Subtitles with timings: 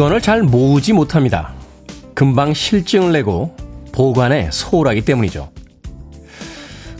[0.00, 1.52] 물건을 잘 모으지 못합니다.
[2.14, 3.54] 금방 실증을 내고
[3.92, 5.50] 보관에 소홀하기 때문이죠.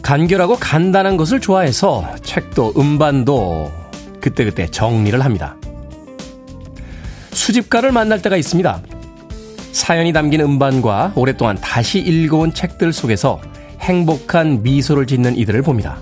[0.03, 3.73] 간결하고 간단한 것을 좋아해서 책도 음반도
[4.21, 5.57] 그때그때 정리를 합니다.
[7.33, 8.83] 수집가를 만날 때가 있습니다.
[9.73, 13.41] 사연이 담긴 음반과 오랫동안 다시 읽어온 책들 속에서
[13.81, 15.97] 행복한 미소를 짓는 이들을 봅니다.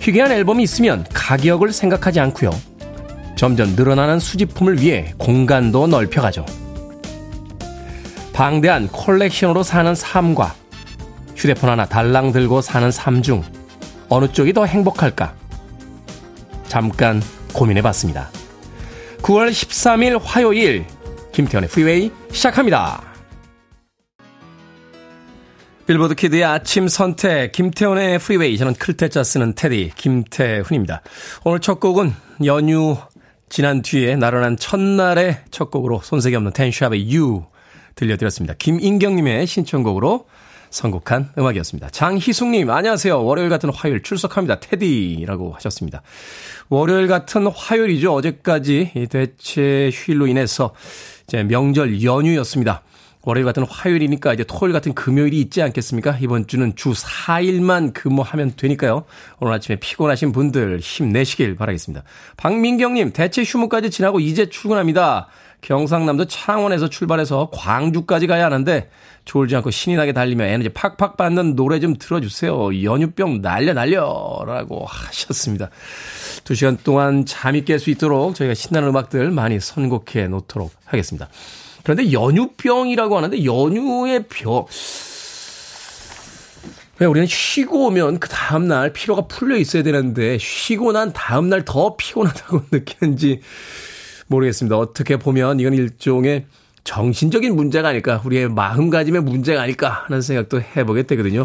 [0.00, 2.75] 희귀한 앨범이 있으면 가격을 생각하지 않고요.
[3.36, 6.44] 점점 늘어나는 수집품을 위해 공간도 넓혀가죠.
[8.32, 10.54] 방대한 콜렉션으로 사는 삶과
[11.36, 13.42] 휴대폰 하나 달랑 들고 사는 삶 중
[14.08, 15.34] 어느 쪽이 더 행복할까?
[16.66, 18.30] 잠깐 고민해 봤습니다.
[19.18, 20.86] 9월 13일 화요일
[21.32, 23.02] 김태훈의 프리웨이 시작합니다.
[25.86, 31.02] 빌보드 키드의 아침 선택 김태훈의 프리웨이 저는 클 태 자 쓰는 태디 김태훈입니다.
[31.44, 32.12] 오늘 첫 곡은
[32.44, 32.96] 연휴
[33.48, 37.44] 지난 뒤에 나른한 첫날의 첫 곡으로 손색이 없는 텐샵의 You
[37.94, 38.54] 들려드렸습니다.
[38.58, 40.26] 김인경님의 신청곡으로
[40.70, 41.90] 선곡한 음악이었습니다.
[41.90, 43.24] 장희숙님, 안녕하세요.
[43.24, 44.60] 월요일 같은 화요일 출석합니다.
[44.60, 46.02] 테디라고 하셨습니다.
[46.68, 48.12] 월요일 같은 화요일이죠.
[48.14, 50.74] 어제까지 대체 휴일로 인해서
[51.26, 52.82] 이제 명절 연휴였습니다.
[53.26, 56.16] 월요일 같은 화요일이니까 이제 토요일 같은 금요일이 있지 않겠습니까?
[56.20, 59.04] 이번 주는 주 4일만 근무하면 되니까요.
[59.40, 62.04] 오늘 아침에 피곤하신 분들 힘내시길 바라겠습니다.
[62.36, 65.26] 박민경님, 대체 휴무까지 지나고 이제 출근합니다.
[65.60, 68.88] 경상남도 창원에서 출발해서 광주까지 가야 하는데
[69.24, 72.84] 졸지 않고 신이 나게 달리며 에너지 팍팍 받는 노래 좀 틀어주세요.
[72.84, 75.70] 연유병 날려 날려라고 하셨습니다.
[76.44, 81.28] 두 시간 동안 잠이 깰 수 있도록 저희가 신나는 음악들 많이 선곡해 놓도록 하겠습니다.
[81.86, 84.66] 그런데 연유병이라고 하는데 연유의 병.
[86.98, 92.62] 왜 우리는 쉬고 오면 그 다음날 피로가 풀려 있어야 되는데 쉬고 난 다음날 더 피곤하다고
[92.72, 93.40] 느끼는지
[94.26, 94.76] 모르겠습니다.
[94.76, 96.46] 어떻게 보면 이건 일종의
[96.82, 101.44] 정신적인 문제가 아닐까, 우리의 마음가짐의 문제가 아닐까 하는 생각도 해보게 되거든요.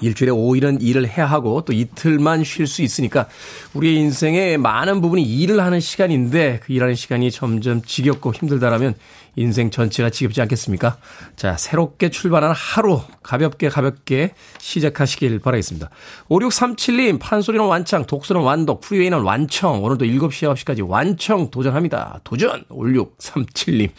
[0.00, 3.28] 일주일에 5일은 일을 해야 하고 또 이틀만 쉴 수 있으니까
[3.74, 8.94] 우리의 인생의 많은 부분이 일을 하는 시간인데 그 일하는 시간이 점점 지겹고 힘들다라면
[9.36, 10.96] 인생 전체가 지겹지 않겠습니까?
[11.36, 15.90] 자, 새롭게 출발하는 하루 가볍게 가볍게 시작하시길 바라겠습니다.
[16.28, 22.20] 5637님, 판소리는 완창, 독서는 완독, 프리웨이는 완청, 오늘도 7시, 9시까지 완청 도전합니다.
[22.24, 22.64] 도전!
[22.70, 23.90] 5637님.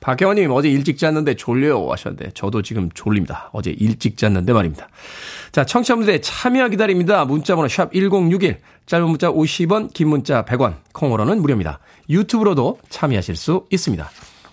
[0.00, 3.50] 박혜원님, 어제 일찍 잤는데 졸려요 하셨는데, 저도 지금 졸립니다.
[3.52, 4.88] 어제 일찍 잤는데 말입니다.
[5.50, 7.24] 자, 청취자분들의 참여 기다립니다.
[7.24, 11.80] 문자번호 샵 1061, 짧은 문자 50원, 긴 문자 100원, 콩으로는 무료입니다.
[12.08, 14.08] 유튜브로도 참여하실 수 있습니다.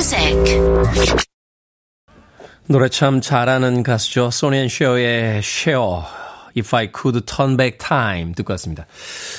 [0.00, 0.34] music.
[2.66, 4.30] 노래 참 잘하는 가수죠.
[4.30, 6.06] 소니 앤 쉐어의 쉐어.
[6.56, 8.86] If I Could Turn Back Time 듣고 왔습니다.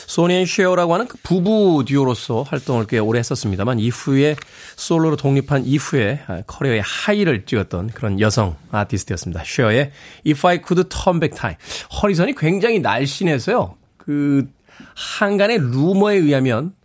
[0.05, 4.35] 소니 앤 쉐어라고 하는 그 부부 듀오로서 활동을 꽤 오래 했었습니다만 이후에
[4.75, 9.41] 솔로로 독립한 이후에 커리어의 하이를 찍었던 그런 여성 아티스트였습니다.
[9.43, 9.91] 쉐어의
[10.27, 11.57] If I Could Turn Back Time.
[12.01, 13.77] 허리선이 굉장히 날씬해서요.
[13.97, 14.47] 그
[14.95, 16.75] 항간의 루머에 의하면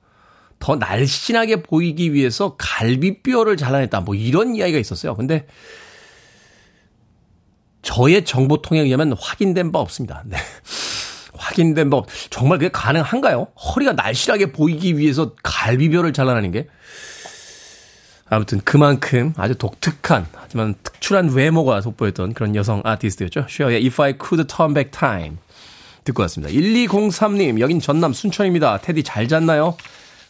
[0.67, 4.01] 더 날씬하게 보이기 위해서 갈비뼈를 잘라냈다.
[4.01, 5.15] 뭐 이런 이야기가 있었어요.
[5.15, 5.47] 근데
[7.83, 10.25] 저의 정보통에 의하면 확인된 바 없습니다.
[10.27, 10.37] 네.
[11.39, 13.47] 확인된 바, 정말 그게 가능한가요?
[13.55, 16.67] 허리가 날씬하게 보이기 위해서 갈비뼈를 잘라내는 게?
[18.29, 23.47] 아무튼 그만큼 아주 독특한, 하지만 특출한 외모가 돋보였던 그런 여성 아티스트였죠.
[23.49, 25.37] 쉐어의 If I Could Turn Back Time.
[26.03, 26.53] 듣고 왔습니다.
[26.53, 28.79] 1203님, 여긴 전남 순천입니다.
[28.79, 29.77] 테디 잘 잤나요?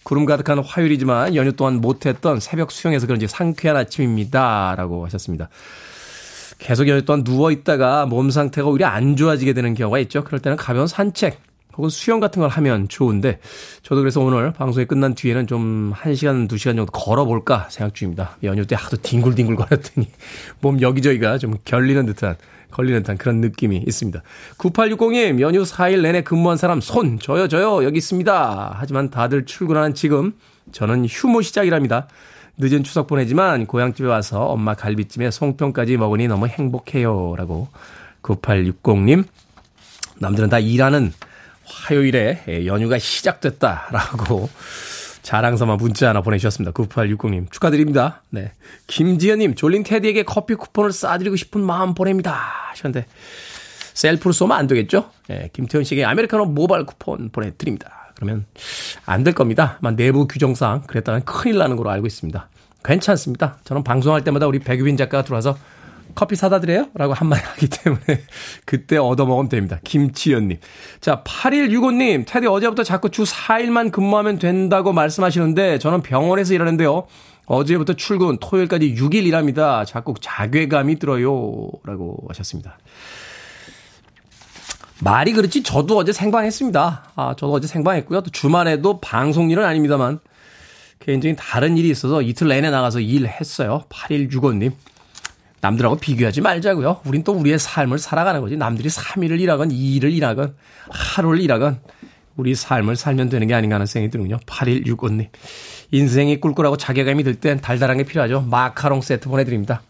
[0.07, 4.77] 구름 가득한 화요일이지만 연휴 동안 못했던 새벽 수영에서 그런지 상쾌한 아침입니다.
[4.77, 5.49] 라고 하셨습니다.
[6.59, 10.23] 계속 연휴 동안 누워있다가 몸 상태가 오히려 안 좋아지게 되는 경우가 있죠.
[10.23, 11.41] 그럴 때는 가벼운 산책
[11.77, 13.41] 혹은 수영 같은 걸 하면 좋은데
[13.83, 18.37] 저도 그래서 오늘 방송이 끝난 뒤에는 좀 1시간, 2시간 정도 걸어볼까 생각 중입니다.
[18.45, 20.09] 연휴 때 하도 뒹굴뒹굴 거렸더니
[20.63, 22.37] 몸 여기저기가 좀 결리는 듯한
[22.71, 24.23] 걸리는 듯한 그런 느낌이 있습니다.
[24.59, 28.77] 9860님, 연휴 4일 내내 근무한 사람 손, 저요, 저요, 여기 있습니다.
[28.79, 30.35] 하지만 다들 출근하는 지금,
[30.73, 32.09] 저는 휴무 시작이랍니다.
[32.59, 37.35] 늦은 추석 보내지만 고향집에 와서 엄마 갈비찜에 송편까지 먹으니 너무 행복해요.
[37.37, 37.69] 라고
[38.23, 39.25] 9860님.
[40.19, 41.13] 남들은 다 일하는
[41.65, 44.49] 화요일에 연휴가 시작됐다라고
[45.27, 46.71] 자랑서만 문자 하나 보내주셨습니다.
[46.71, 48.23] 9860님 축하드립니다.
[48.31, 48.53] 네.
[48.87, 52.33] 김지연님 졸린 테디에게 커피 쿠폰을 싸드리고 싶은 마음 보냅니다.
[52.71, 53.07] 하셨는데
[53.93, 55.11] 셀프로 쏘면 안 되겠죠?
[55.27, 55.51] 네.
[55.53, 58.13] 김태현 씨에게 아메리카노 모바일 쿠폰 보내드립니다.
[58.15, 58.47] 그러면
[59.05, 59.81] 안 될 겁니다.
[59.97, 62.49] 내부 규정상 그랬다면 큰일 나는 걸로 알고 있습니다.
[62.85, 63.59] 괜찮습니다.
[63.65, 65.59] 저는 방송할 때마다 우리 백유빈 작가가 들어와서
[66.17, 66.89] 커피 사다 드려요?
[66.95, 68.03] 라고 한마디 하기 때문에
[68.65, 69.79] 그때 얻어먹으면 됩니다.
[69.85, 70.59] 김치연님.
[71.01, 72.25] 자, 8165님.
[72.27, 77.07] 테디 어제부터 자꾸 주 4일만 근무하면 된다고 말씀하시는데 저는 병원에서 일하는데요.
[77.45, 79.85] 어제부터 출근, 토요일까지 6일 일합니다.
[79.85, 81.69] 자꾸 자괴감이 들어요.
[81.85, 82.79] 라고 하셨습니다.
[85.03, 87.13] 말이 그렇지 저도 어제 생방했습니다.
[87.15, 88.23] 아, 저도 어제 생방했고요.
[88.23, 90.19] 또 주말에도 방송 일은 아닙니다만
[91.01, 93.85] 개인적인 다른 일이 있어서 이틀 내내 나가서 일했어요.
[93.91, 94.73] 8165님.
[95.61, 97.01] 남들하고 비교하지 말자고요.
[97.05, 98.57] 우린 또 우리의 삶을 살아가는 거지.
[98.57, 100.55] 남들이 3일을 일하건 2일을 일하건
[100.91, 101.81] 하루를 일하건
[102.37, 104.39] 우리 삶을 살면 되는 게 아닌가 하는 생각이 드는군요.
[104.47, 105.29] 8165님.
[105.93, 108.43] 인생이 꿀꿀하고 자괴감이 들 땐 달달한 게 필요하죠.
[108.43, 109.83] 마카롱 세트 보내드립니다.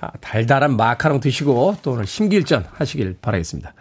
[0.00, 3.74] 아, 달달한 마카롱 드시고 또 오늘 심기일전 하시길 바라겠습니다.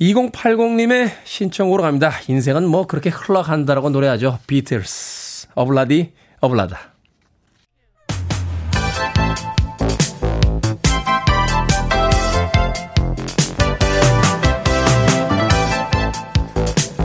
[0.00, 2.12] 2080님의 신청으로 갑니다.
[2.26, 4.38] 인생은 뭐 그렇게 흘러간다라고 노래하죠.
[4.46, 6.78] 비틀스, 어블라디, 어블라다.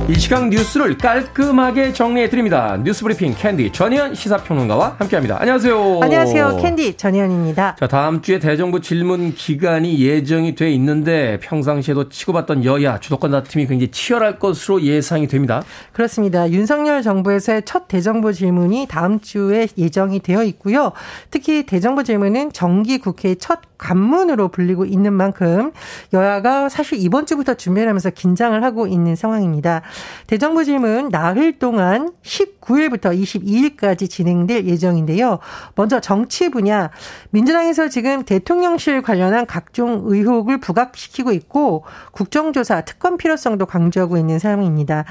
[0.07, 2.77] 이 시각 뉴스를 깔끔하게 정리해 드립니다.
[2.83, 5.37] 뉴스 브리핑 캔디 전예현 시사평론가와 함께합니다.
[5.41, 5.99] 안녕하세요.
[5.99, 6.57] 안녕하세요.
[6.61, 7.75] 캔디 전예현입니다.
[7.79, 13.89] 자 다음 주에 대정부 질문 기간이 예정이 돼 있는데 평상시에도 치고받던 여야 주도권 다툼이 굉장히
[13.89, 15.63] 치열할 것으로 예상이 됩니다.
[15.91, 16.51] 그렇습니다.
[16.51, 20.91] 윤석열 정부에서의 첫 대정부 질문이 다음 주에 예정이 되어 있고요.
[21.31, 25.71] 특히 대정부 질문은 정기 국회의 첫 관문으로 불리고 있는 만큼
[26.11, 29.83] 여야가 사실 이번 주부터 준비를 하면서 긴장을 하고 있는 상황입니다.
[30.25, 35.37] 대정부 질문 나흘 동안 19일부터 22일까지 진행될 예정인데요.
[35.75, 36.89] 먼저 정치 분야
[37.29, 45.05] 민주당에서 지금 대통령실 관련한 각종 의혹을 부각시키고 있고 국정조사 특검 필요성도 강조하고 있는 상황입니다.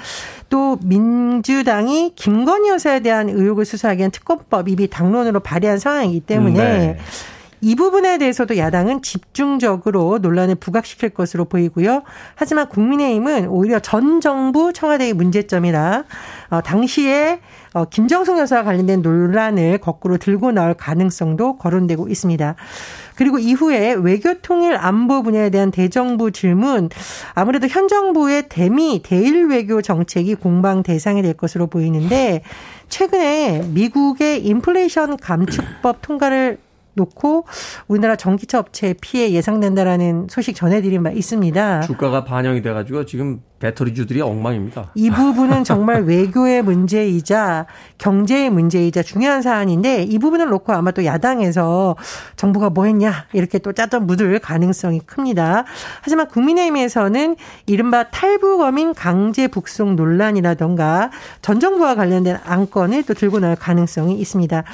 [0.48, 6.98] 또 민주당이 김건희 여사에 대한 의혹을 수사하기 위한 특검법 이미 당론으로 발의한 상황이기 때문에 네.
[7.64, 12.02] 이 부분에 대해서도 야당은 집중적으로 논란을 부각시킬 것으로 보이고요.
[12.34, 16.04] 하지만 국민의힘은 오히려 전 정부 청와대의 문제점이라
[16.50, 17.40] 어, 당시에
[17.72, 22.54] 어, 김정숙 여사와 관련된 논란을 거꾸로 들고 나올 가능성도 거론되고 있습니다.
[23.16, 26.90] 그리고 이후에 외교통일 안보 분야에 대한 대정부 질문
[27.32, 32.42] 아무래도 현 정부의 대미 대일 외교 정책이 공방 대상이 될 것으로 보이는데
[32.90, 36.58] 최근에 미국의 인플레이션 감축법 통과를
[36.94, 37.46] 놓고
[37.88, 41.82] 우리나라 전기차 업체 피해 예상된다라는 소식 전해드린 바 있습니다.
[41.82, 44.90] 주가가 반영이 돼가지고 지금 배터리주들이 엉망입니다.
[44.94, 47.66] 이 부분은 정말 외교의 문제이자
[47.98, 51.96] 경제의 문제이자 중요한 사안인데 이 부분을 놓고 아마 또 야당에서
[52.36, 55.64] 정부가 뭐 했냐 이렇게 또 짜던 묻을 가능성이 큽니다.
[56.02, 64.18] 하지만 국민의힘에서는 이른바 탈북어민 강제 북송 논란이라던가 전 정부와 관련된 안건을 또 들고 나올 가능성이
[64.18, 64.64] 있습니다.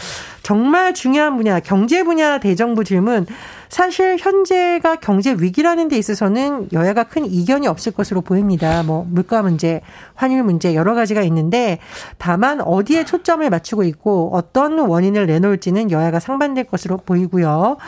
[0.43, 3.27] 정말 중요한 분야 경제 분야 대정부 질문
[3.69, 8.70] 사실 현재가 경제 위기라는 데 있어서는 여야가 큰 이견이 없을 것으로 보입니다.
[8.85, 9.81] 뭐 물가 문제,
[10.21, 11.79] 환율 문제 여러 가지가 있는데
[12.19, 17.79] 다만 어디에 초점을 맞추고 있고 어떤 원인을 내놓을지는 여야가 상반될 것으로 보이고요.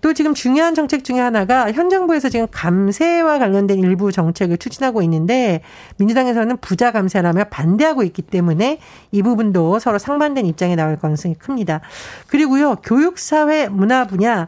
[0.00, 5.62] 또 지금 중요한 정책 중에 하나가 현 정부에서 지금 감세와 관련된 일부 정책을 추진하고 있는데
[5.96, 8.78] 민주당에서는 부자 감세라며 반대하고 있기 때문에
[9.10, 11.80] 이 부분도 서로 상반된 입장에 나올 가능성이 큽니다.
[12.28, 12.76] 그리고요.
[12.76, 14.46] 교육, 사회, 문화 분야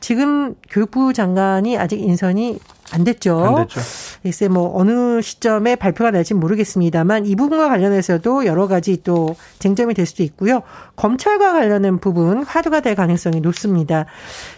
[0.00, 2.58] 지금 교육부 장관이 아직 인선이
[2.92, 3.44] 안 됐죠.
[3.44, 3.80] 안 됐죠.
[4.22, 9.92] 글쎄 뭐 어느 시점에 발표가 날지 모르겠습니다 만 이 부분과 관련해서도 여러 가지 또 쟁점이
[9.94, 10.62] 될 수도 있고요.
[10.96, 14.06] 검찰과 관련된 부분 화두가 될 가능성이 높습니다.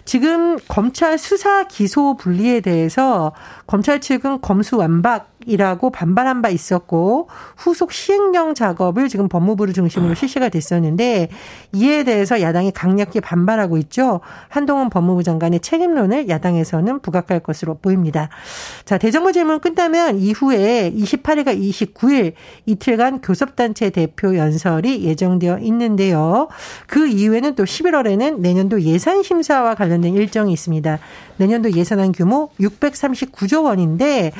[0.05, 3.33] 지금 검찰 수사 기소 분리에 대해서
[3.67, 10.49] 검찰 측은 검수 완박 이라고 반발한 바 있었고 후속 시행령 작업을 지금 법무부를 중심으로 실시가
[10.49, 11.29] 됐었는데
[11.73, 14.21] 이에 대해서 야당이 강력히 반발하고 있죠.
[14.49, 18.29] 한동훈 법무부 장관의 책임론을 야당에서는 부각할 것으로 보입니다.
[18.85, 22.10] 자, 대정부 질문 끝나면 이후에 28일과 29일
[22.65, 26.47] 이틀간 교섭단체 대표 연설이 예정되어 있는데요.
[26.87, 30.99] 그 이후에는 또 11월에는 내년도 예산 심사와 관련된 일정이 있습니다.
[31.37, 34.31] 내년도 예산안 규모 639조 원인데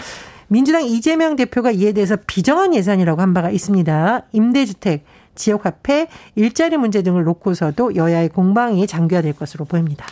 [0.47, 4.23] 민주당 이재명 대표가 이에 대해서 비정한 예산이라고 한 바가 있습니다.
[4.33, 10.05] 임대주택, 지역화폐, 일자리 문제 등을 놓고서도 여야의 공방이 장기화될 것으로 보입니다.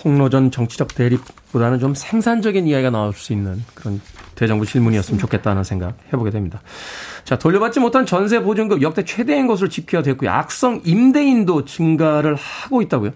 [0.00, 4.00] 폭로전 정치적 대립보다는 좀 생산적인 이야기가 나올 수 있는 그런
[4.34, 6.60] 대정부 질문이었으면 좋겠다는 생각 해보게 됩니다.
[7.24, 10.30] 자, 돌려받지 못한 전세 보증금 역대 최대인 것으로 집계가 됐고요.
[10.30, 13.12] 악성 임대인도 증가를 하고 있다고요?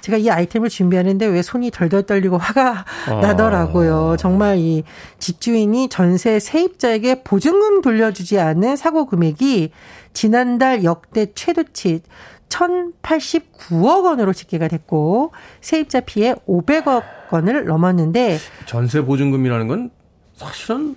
[0.00, 3.14] 제가 이 아이템을 준비하는데 왜 손이 덜덜 떨리고 화가 아.
[3.14, 4.16] 나더라고요.
[4.18, 4.84] 정말 이
[5.18, 9.70] 집주인이 전세 세입자에게 보증금 돌려주지 않은 사고 금액이
[10.12, 12.02] 지난달 역대 최대치
[12.48, 19.90] 1,089억 원으로 집계가 됐고 세입자 피해 500억 원을 넘었는데 전세 보증금이라는 건
[20.36, 20.96] 사실은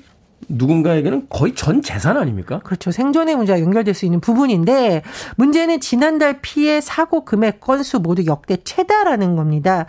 [0.49, 2.59] 누군가에게는 거의 전 재산 아닙니까?
[2.63, 2.91] 그렇죠.
[2.91, 5.01] 생존의 문제가 연결될 수 있는 부분인데
[5.35, 9.87] 문제는 지난달 피해 사고 금액 건수 모두 역대 최다라는 겁니다.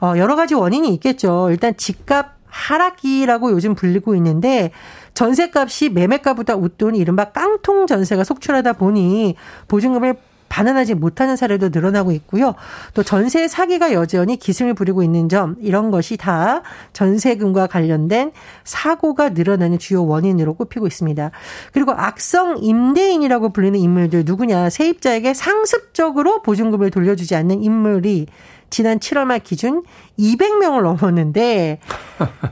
[0.00, 1.48] 어, 여러 가지 원인이 있겠죠.
[1.50, 4.70] 일단 집값 하락기라고 요즘 불리고 있는데
[5.14, 9.34] 전세값이 매매가보다 웃돈 이른바 깡통 전세가 속출하다 보니
[9.68, 10.16] 보증금을
[10.48, 12.54] 반환하지 못하는 사례도 늘어나고 있고요.
[12.94, 16.62] 또 전세 사기가 여전히 기승을 부리고 있는 점 이런 것이 다
[16.92, 18.32] 전세금과 관련된
[18.64, 21.30] 사고가 늘어나는 주요 원인으로 꼽히고 있습니다.
[21.72, 28.26] 그리고 악성 임대인이라고 불리는 인물들 누구냐 세입자에게 상습적으로 보증금을 돌려주지 않는 인물이
[28.70, 29.82] 지난 7월 말 기준
[30.18, 31.80] 200명을 넘었는데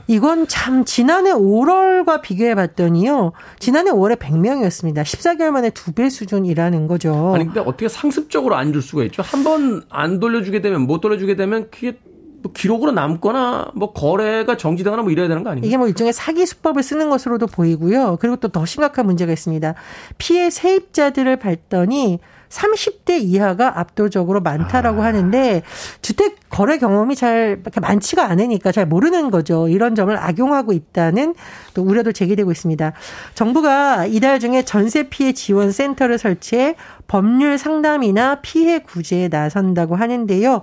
[0.07, 3.33] 이건 참 지난해 5월과 비교해 봤더니요.
[3.59, 5.03] 지난해 5월에 100명이었습니다.
[5.03, 7.33] 14개월 만에 두 배 수준이라는 거죠.
[7.35, 9.23] 아니 근데 어떻게 상습적으로 안 줄 수가 있죠?
[9.23, 11.97] 한 번 안 돌려주게 되면 못 돌려주게 되면 그게
[12.43, 15.67] 뭐 기록으로 남거나 뭐 거래가 정지되거나 뭐 이래야 되는 거 아닙니까?
[15.67, 18.17] 이게 뭐 일종의 사기 수법을 쓰는 것으로도 보이고요.
[18.21, 19.73] 그리고 또 더 심각한 문제가 있습니다.
[20.17, 25.05] 피해 세입자들을 봤더니 30대 이하가 압도적으로 많다라고 아.
[25.05, 25.63] 하는데
[26.01, 29.67] 주택 거래 경험이 잘 많지가 않으니까 잘 모르는 거죠.
[29.67, 31.35] 이런 점을 악용하고 있다는
[31.73, 32.93] 또 우려도 제기되고 있습니다.
[33.35, 36.75] 정부가 이달 중에 전세 피해 지원 센터를 설치해
[37.07, 40.61] 법률 상담이나 피해 구제에 나선다고 하는데요.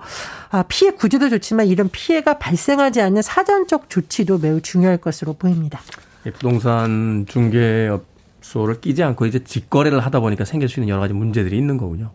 [0.50, 5.80] 아, 피해 구제도 좋지만 이런 피해가 발생하지 않는 사전적 조치도 매우 중요할 것으로 보입니다.
[6.26, 8.13] 예, 부동산 중개업
[8.44, 12.10] 소를 끼지 않고 이제 직거래를 하다 보니까 생길 수 있는 여러 가지 문제들이 있는 거군요.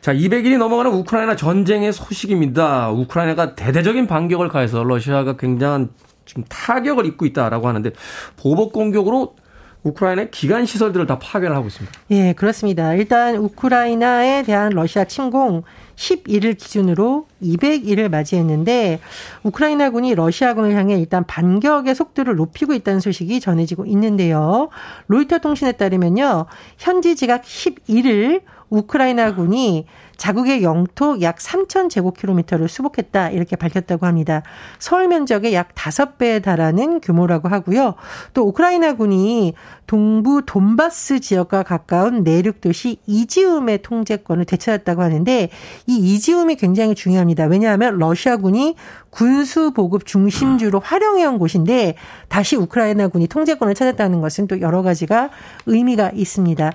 [0.00, 2.90] 자, 200일이 넘어가는 우크라이나 전쟁의 소식입니다.
[2.90, 5.90] 우크라이나가 대대적인 반격을 가해서 러시아가 굉장한
[6.24, 7.90] 지금 타격을 입고 있다라고 하는데
[8.36, 9.36] 보복 공격으로
[9.84, 11.98] 우크라이나의 기간 시설들을 다 파괴를 하고 있습니다.
[12.10, 12.94] 예, 그렇습니다.
[12.94, 15.62] 일단 우크라이나에 대한 러시아 침공
[15.96, 19.00] 11일 기준으로 200일을 맞이했는데
[19.42, 24.68] 우크라이나군이 러시아군을 향해 일단 반격의 속도를 높이고 있다는 소식이 전해지고 있는데요.
[25.08, 26.46] 로이터 통신에 따르면요.
[26.78, 29.86] 현지 지각 11일 우크라이나군이
[30.22, 34.44] 자국의 영토 약 3천 제곱킬로미터를 수복했다 이렇게 밝혔다고 합니다.
[34.78, 37.94] 서울 면적의 약 5배에 달하는 규모라고 하고요.
[38.32, 39.54] 또 우크라이나군이
[39.88, 45.48] 동부 돈바스 지역과 가까운 내륙 도시 이지움의 통제권을 되찾았다고 하는데
[45.88, 47.46] 이 이지움이 굉장히 중요합니다.
[47.46, 48.76] 왜냐하면 러시아군이
[49.12, 51.96] 군수 보급 중심주로 활용해온 곳인데
[52.28, 55.28] 다시 우크라이나군이 통제권을 찾았다는 것은 또 여러 가지가
[55.66, 56.72] 의미가 있습니다.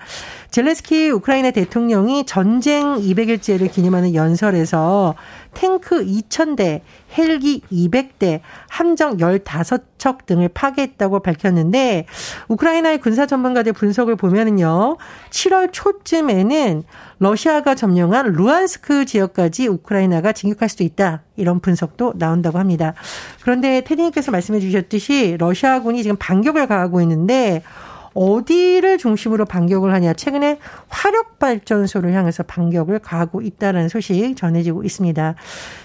[0.51, 5.15] 젤레스키 우크라이나 대통령이 전쟁 200일째를 기념하는 연설에서
[5.57, 6.81] 탱크 2,000대,
[7.17, 12.05] 헬기 200대, 함정 15척 등을 파괴했다고 밝혔는데
[12.47, 14.97] 우크라이나의 군사 전문가들 분석을 보면은요.
[15.31, 16.83] 7월 초쯤에는
[17.17, 21.23] 러시아가 점령한 루안스크 지역까지 우크라이나가 진격할 수도 있다.
[21.37, 22.93] 이런 분석도 나온다고 합니다.
[23.41, 27.63] 그런데 테디님께서 말씀해 주셨듯이 러시아군이 지금 반격을 가하고 있는데
[28.17, 30.13] 어디를 중심으로 반격을 하냐.
[30.13, 30.57] 최근에
[30.87, 35.35] 화력 발전소를 향해서 반격을 가하고 있다는 소식 전해지고 있습니다.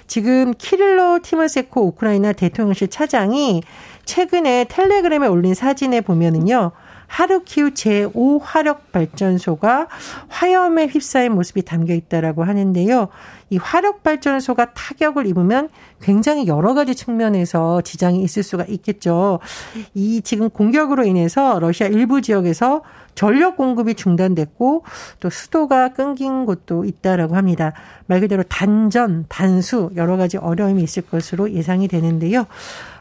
[0.06, 3.62] 지금 키릴로 티머세코 우크라이나 대통령실 차장이
[4.06, 6.72] 최근에 텔레그램에 올린 사진에 보면은요.
[7.06, 9.88] 하루키우 제5 화력 발전소가
[10.28, 13.08] 화염에 휩싸인 모습이 담겨 있다라고 하는데요.
[13.52, 15.68] 이 화력 발전소가 타격을 입으면
[16.00, 19.40] 굉장히 여러 가지 측면에서 지장이 있을 수가 있겠죠.
[19.92, 22.80] 이 지금 공격으로 인해서 러시아 일부 지역에서
[23.14, 24.84] 전력 공급이 중단됐고
[25.20, 27.74] 또 수도가 끊긴 곳도 있다라고 합니다.
[28.06, 32.46] 말 그대로 단전, 단수 여러 가지 어려움이 있을 것으로 예상이 되는데요.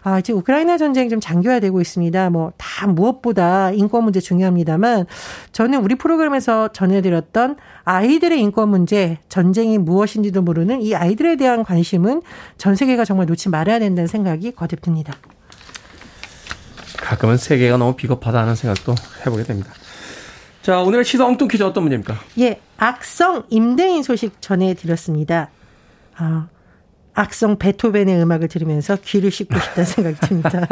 [0.04, 2.30] 아, 지금 우크라이나 전쟁이 좀 장기화 되고 있습니다.
[2.32, 5.06] 뭐 다 무엇보다 인권 문제 중요합니다만
[5.52, 12.22] 저는 우리 프로그램에서 전해드렸던 아이들의 인권 문제, 전쟁이 무엇인지도 모르는 이 아이들에 대한 관심은
[12.58, 15.14] 전 세계가 정말 놓지 말아야 된다는 생각이 거듭 듭니다.
[16.98, 19.72] 가끔은 세계가 너무 비겁하다는 생각도 해보게 됩니다.
[20.62, 22.16] 자, 오늘의 시사 엉뚱 퀴즈 어떤 문제입니까?
[22.40, 25.50] 예, 악성 임대인 소식 전해드렸습니다.
[26.16, 26.48] 아,
[27.14, 30.68] 악성 베토벤의 음악을 들으면서 귀를 씻고 싶다는 생각이 듭니다.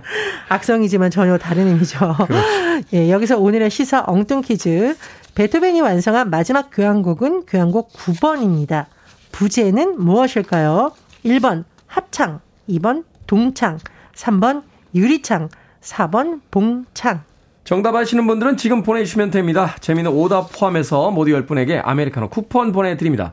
[0.48, 1.98] 악성이지만 전혀 다른 의미죠.
[1.98, 2.86] 그렇죠.
[2.92, 4.96] 예, 여기서 오늘의 시사 엉뚱 퀴즈.
[5.34, 8.86] 베토벤이 완성한 마지막 교향곡은 교향곡 9번입니다.
[9.32, 10.92] 부제는 무엇일까요?
[11.24, 13.78] 1번 합창, 2번 동창,
[14.14, 14.62] 3번
[14.94, 15.48] 유리창,
[15.80, 17.22] 4번 봉창.
[17.64, 19.74] 정답 아시는 분들은 지금 보내주시면 됩니다.
[19.80, 23.32] 재미는 오답 포함해서 모두 10분에게 아메리카노 쿠폰 보내드립니다.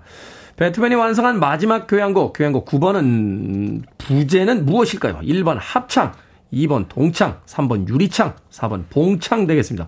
[0.61, 5.21] 베토벤이 완성한 마지막 교향곡, 교향곡 9번은 부제는 무엇일까요?
[5.23, 6.13] 1번 합창,
[6.53, 9.87] 2번 동창, 3번 유리창, 4번 봉창 되겠습니다.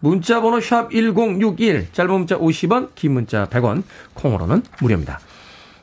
[0.00, 3.84] 문자 번호 샵 1061, 짧은 문자 50원, 긴 문자 100원,
[4.14, 5.20] 콩으로는 무료입니다.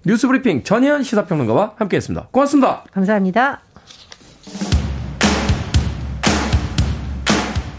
[0.05, 2.27] 뉴스 브리핑 전예현 시사평론가와 함께했습니다.
[2.31, 2.83] 고맙습니다.
[2.91, 3.61] 감사합니다.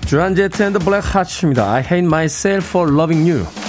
[0.07, 1.71] 조안 제트 앤드 블랙 하츠입니다.
[1.71, 3.66] I hate myself for loving you.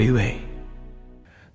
[0.00, 0.40] Freeway.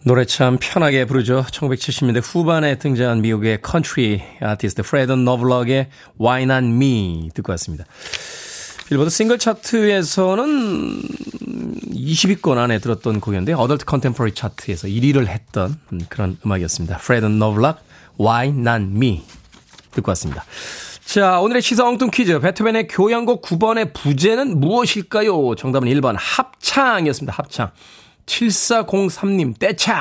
[0.04, 1.46] 노래 참 편하게 부르죠.
[1.50, 5.90] 1970년대 후반에 등장한 미국의 컨트리 아티스트 프레드 너블럭의
[6.22, 7.86] Why Not Me 듣고 왔습니다.
[8.88, 11.02] 빌보드 싱글 차트에서는
[11.90, 16.98] 20위권 안에 들었던 곡이었는데 adult contemporary 차트에서 1위를 했던 그런 음악이었습니다.
[16.98, 17.80] 프레드 너블럭
[18.20, 19.24] Why Not Me
[19.90, 20.46] 듣고 왔습니다.
[21.04, 22.40] 자, 오늘의 시사 엉뚱 퀴즈.
[22.40, 25.56] 베토벤의 교향곡 9번의 부제는 무엇일까요?
[25.56, 27.34] 정답은 1번 합창이었습니다.
[27.36, 27.72] 합창.
[28.26, 29.96] 7403님, 떼창!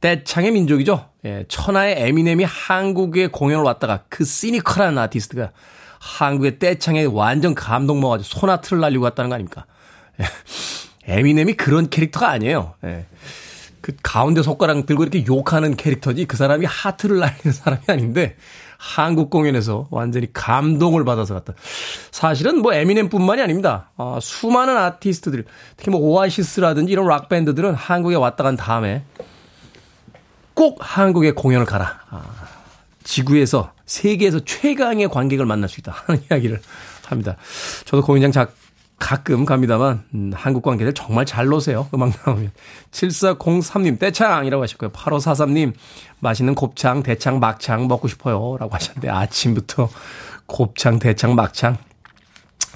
[0.00, 1.08] 떼창의 민족이죠.
[1.24, 5.52] 예, 천하의 에미넴이 한국에 공연을 왔다가 그 시니컬한 아티스트가
[6.00, 9.66] 한국의 떼창에 완전 감동 먹어가지고 소나트를 날리고 갔다는 거 아닙니까?
[10.20, 10.24] 예,
[11.18, 12.74] 에미넴이 그런 캐릭터가 아니에요.
[12.84, 13.06] 예.
[13.82, 18.36] 그 가운데 손가락 들고 이렇게 욕하는 캐릭터지 그 사람이 하트를 날리는 사람이 아닌데
[18.78, 21.52] 한국 공연에서 완전히 감동을 받아서 갔다.
[22.10, 23.90] 사실은 뭐 에미넴뿐만이 아닙니다.
[23.96, 25.44] 아, 수많은 아티스트들,
[25.76, 29.04] 특히 뭐 오아시스라든지 이런 락 밴드들은 한국에 왔다 간 다음에
[30.54, 32.00] 꼭 한국에 공연을 가라.
[32.10, 32.22] 아,
[33.04, 36.60] 지구에서 세계에서 최강의 관객을 만날 수 있다 하는 이야기를
[37.06, 37.36] 합니다.
[37.84, 38.54] 저도 공연장 작
[39.02, 41.88] 가끔 갑니다만 음, 한국 관계들 정말 잘 노세요.
[41.92, 42.52] 음악 나오면.
[42.92, 44.90] 7403님 떼창이라고 하셨고요.
[44.92, 45.72] 8543님
[46.20, 48.56] 맛있는 곱창, 대창, 막창 먹고 싶어요.
[48.60, 49.90] 라고 하셨는데 아침부터
[50.46, 51.78] 곱창, 대창, 막창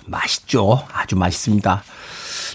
[0.06, 0.84] 맛있죠.
[0.92, 1.84] 아주 맛있습니다.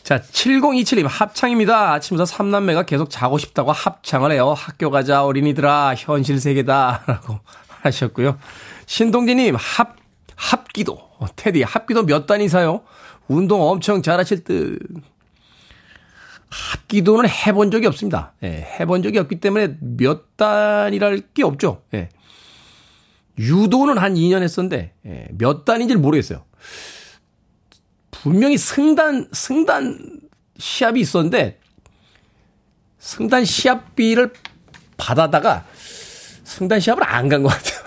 [0.03, 1.93] 자, 7027님 합창입니다.
[1.93, 4.53] 아침부터 삼남매가 계속 자고 싶다고 합창을 해요.
[4.53, 7.39] 학교 가자 어린이들아 현실 세계다 라고
[7.84, 8.38] 하셨고요.
[8.86, 9.95] 신동진님 합
[10.36, 12.81] 합기도 어, 테디 합기도 몇 단이사요?
[13.32, 14.80] 운동 엄청 잘하실 듯.
[16.50, 18.34] 합기도는 해본 적이 없습니다.
[18.44, 21.84] 예, 해본 적이 없기 때문에 몇 단이랄 게 없죠.
[21.94, 22.10] 예.
[23.39, 26.44] 유도는 한 2년 했었는데, 예, 몇 단인지 모르겠어요.
[28.12, 30.20] 분명히 승단, 승단
[30.58, 31.60] 시합이 있었는데,
[33.00, 34.34] 승단 시합비를
[34.98, 35.65] 받아다가
[36.44, 37.82] 승단 시합을 안 간 것 같아요.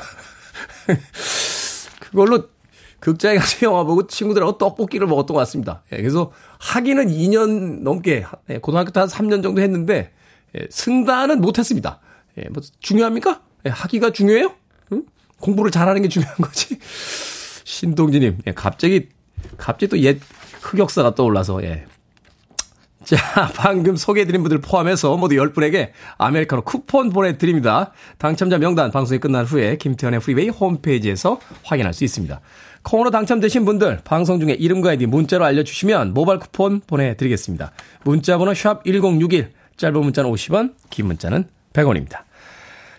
[2.01, 2.49] 그걸로
[3.05, 5.83] 극장에 가서 영화 보고 친구들하고 떡볶이를 먹었던 것 같습니다.
[5.93, 10.11] 예, 그래서 하기는 2년 넘게, 예, 고등학교 때 한 3년 정도 했는데,
[10.57, 12.01] 예, 승단은 못했습니다.
[12.39, 13.43] 예, 뭐, 중요합니까?
[13.67, 14.55] 예, 하기가 중요해요?
[14.93, 15.03] 응?
[15.39, 16.79] 공부를 잘하는 게 중요한 거지.
[17.65, 19.09] 신동진님, 예, 갑자기,
[19.59, 20.21] 갑자기 또 옛
[20.63, 21.85] 흑역사가 떠올라서, 예.
[23.05, 23.17] 자,
[23.55, 27.93] 방금 소개해드린 분들 포함해서 모두 10분에게 아메리카노 쿠폰 보내드립니다.
[28.17, 32.41] 당첨자 명단 방송이 끝난 후에 김태훈의 프리웨이 홈페이지에서 확인할 수 있습니다.
[32.85, 37.73] 콩으로 당첨되신 분들 방송 중에 이름과 아이디 문자로 알려주시면 모바일 쿠폰 보내드리겠습니다.
[38.05, 42.21] 문자 번호 샵 1061, 짧은 문자는 50원, 긴 문자는 100원입니다.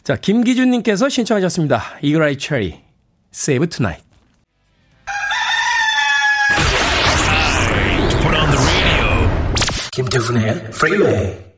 [0.04, 1.82] 자, 김기준님께서 신청하셨습니다.
[2.02, 2.82] 이그라이 체리,
[3.34, 4.06] Save Tonight.
[9.94, 11.55] 김태훈의 프리웨이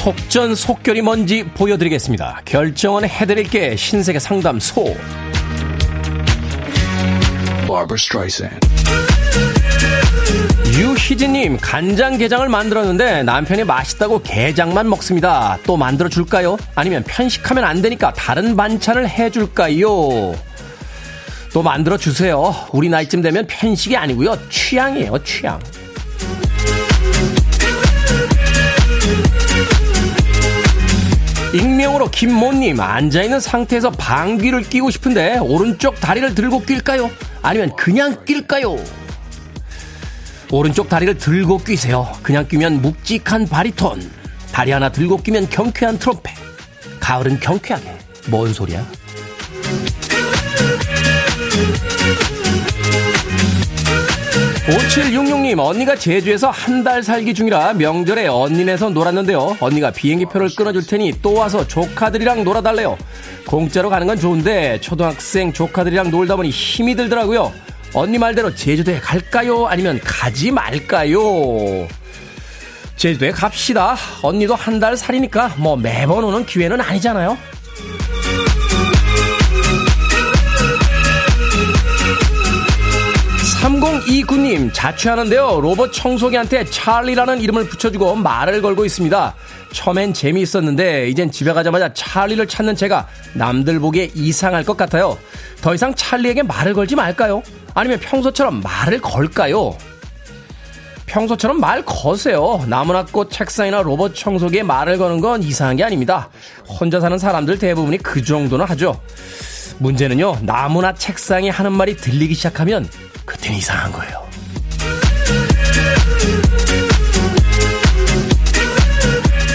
[0.00, 2.40] 속전속결이 뭔지 보여드리겠습니다.
[2.46, 4.96] 결정은 해드릴게 신세계 상담소.
[10.72, 15.58] 유희진님 간장게장을 만들었는데 남편이 맛있다고 게장만 먹습니다.
[15.66, 16.56] 또 만들어 줄까요?
[16.74, 20.34] 아니면 편식하면 안 되니까 다른 반찬을 해줄까요?
[21.52, 22.54] 또 만들어 주세요.
[22.72, 25.60] 우리 나이쯤 되면 편식이 아니고요 취향이에요 취향.
[31.52, 37.10] 익명으로 김모님 앉아있는 상태에서 방귀를 끼고 싶은데 오른쪽 다리를 들고 낄까요?
[37.42, 38.76] 아니면 그냥 낄까요?
[40.52, 42.12] 오른쪽 다리를 들고 끼세요.
[42.22, 44.08] 그냥 끼면 묵직한 바리톤.
[44.52, 46.22] 다리 하나 들고 끼면 경쾌한 트럼펫.
[47.00, 47.98] 가을은 경쾌하게.
[48.28, 48.84] 뭔 소리야?
[54.70, 59.56] 5766님, 언니가 제주에서 한 달 살기 중이라 명절에 언니네서 놀았는데요.
[59.60, 62.96] 언니가 비행기표를 끊어줄 테니 또 와서 조카들이랑 놀아달래요.
[63.46, 67.52] 공짜로 가는 건 좋은데 초등학생 조카들이랑 놀다 보니 힘이 들더라고요.
[67.92, 69.66] 언니 말대로 제주도에 갈까요?
[69.66, 71.86] 아니면 가지 말까요?
[72.96, 73.96] 제주도에 갑시다.
[74.22, 77.36] 언니도 한 달 살이니까 뭐 매번 오는 기회는 아니잖아요.
[84.10, 85.60] 3029님, 자취하는데요.
[85.60, 89.34] 로봇 청소기한테 찰리라는 이름을 붙여주고 말을 걸고 있습니다.
[89.72, 95.16] 처음엔 재미있었는데, 이젠 집에 가자마자 찰리를 찾는 제가 남들 보기에 이상할 것 같아요.
[95.62, 97.42] 더 이상 찰리에게 말을 걸지 말까요?
[97.74, 99.76] 아니면 평소처럼 말을 걸까요?
[101.06, 102.64] 평소처럼 말 거세요.
[102.66, 106.30] 나무나 꽃 책상이나 로봇 청소기에 말을 거는 건 이상한 게 아닙니다.
[106.66, 109.00] 혼자 사는 사람들 대부분이 그 정도는 하죠.
[109.78, 112.88] 문제는요, 나무나 책상이 하는 말이 들리기 시작하면
[113.30, 114.28] 그땐 이상한 거예요.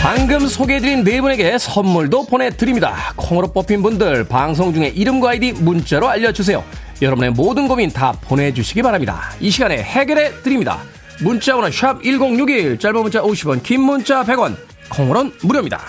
[0.02, 3.14] 방금 소개해드린 네 분에게 선물도 보내드립니다.
[3.18, 6.64] 콩으로 뽑힌 분들 방송 중에 이름과 아이디 문자로 알려주세요.
[7.02, 9.32] 여러분의 모든 고민 다 보내주시기 바랍니다.
[9.42, 10.80] 이 시간에 해결해 드립니다.
[11.22, 14.56] 문자 번호 샵1061 짧은 문자 50원 긴 문자 100원
[14.90, 15.82] 콩으로는 무료입니다.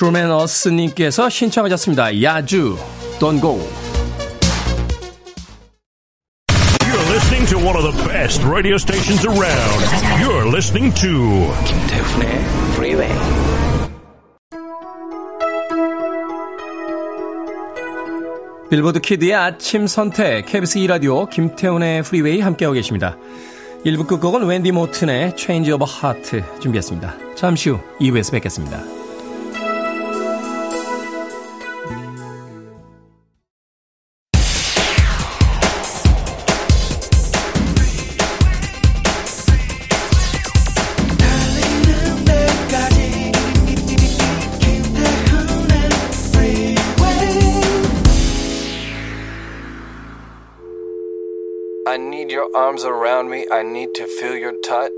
[0.00, 2.22] 트루맨 어스님께서 신청하셨습니다.
[2.22, 2.78] 야주,
[3.18, 3.60] Don't Go.
[6.86, 9.84] You're listening to one of the best radio stations around.
[10.18, 12.30] You're listening to 김태훈의
[12.72, 13.12] Freeway.
[18.70, 23.18] 빌보드 kid의 아침 선택, KBS 2라디오, 김태훈의 프리웨이 함께하고 계십니다.
[23.84, 27.34] 1부 끝곡은 웬디 모튼의 Change of Heart 준비했습니다.
[27.36, 28.99] 잠시 후 2부에서 뵙겠습니다.
[52.54, 53.46] Arms around me.
[53.52, 54.90] I need to feel your touch.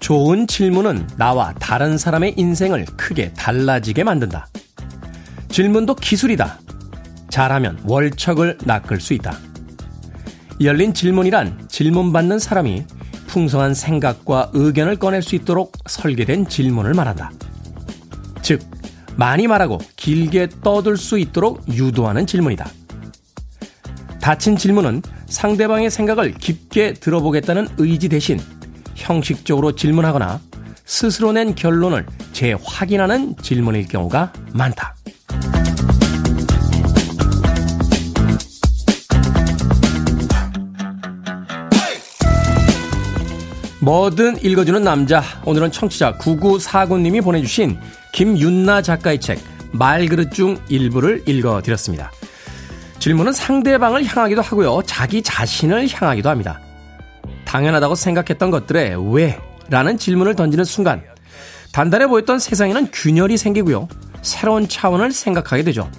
[0.00, 4.48] 좋은 질문은 나와 다른 사람의 인생을 크게 달라지게 만든다.
[5.48, 6.58] 질문도 기술이다.
[7.30, 9.38] 잘하면 월척을 낚을 수 있다.
[10.60, 12.84] 열린 질문이란 질문받는 사람이
[13.32, 17.32] 풍성한 생각과 의견을 꺼낼 수 있도록 설계된 질문을 말한다.
[18.42, 18.60] 즉,
[19.16, 22.68] 많이 말하고 길게 떠들 수 있도록 유도하는 질문이다.
[24.20, 28.38] 닫힌 질문은 상대방의 생각을 깊게 들어보겠다는 의지 대신
[28.96, 30.38] 형식적으로 질문하거나
[30.84, 34.94] 스스로 낸 결론을 재확인하는 질문일 경우가 많다.
[43.82, 45.24] 뭐든 읽어주는 남자.
[45.44, 47.80] 오늘은 청취자 9949님이 보내주신
[48.12, 49.40] 김윤나 작가의 책,
[49.72, 52.12] 말그릇 중 일부를 읽어드렸습니다.
[53.00, 54.82] 질문은 상대방을 향하기도 하고요.
[54.86, 56.60] 자기 자신을 향하기도 합니다.
[57.44, 59.40] 당연하다고 생각했던 것들에 왜?
[59.68, 61.02] 라는 질문을 던지는 순간,
[61.72, 63.88] 단단해 보였던 세상에는 균열이 생기고요.
[64.22, 65.90] 새로운 차원을 생각하게 되죠.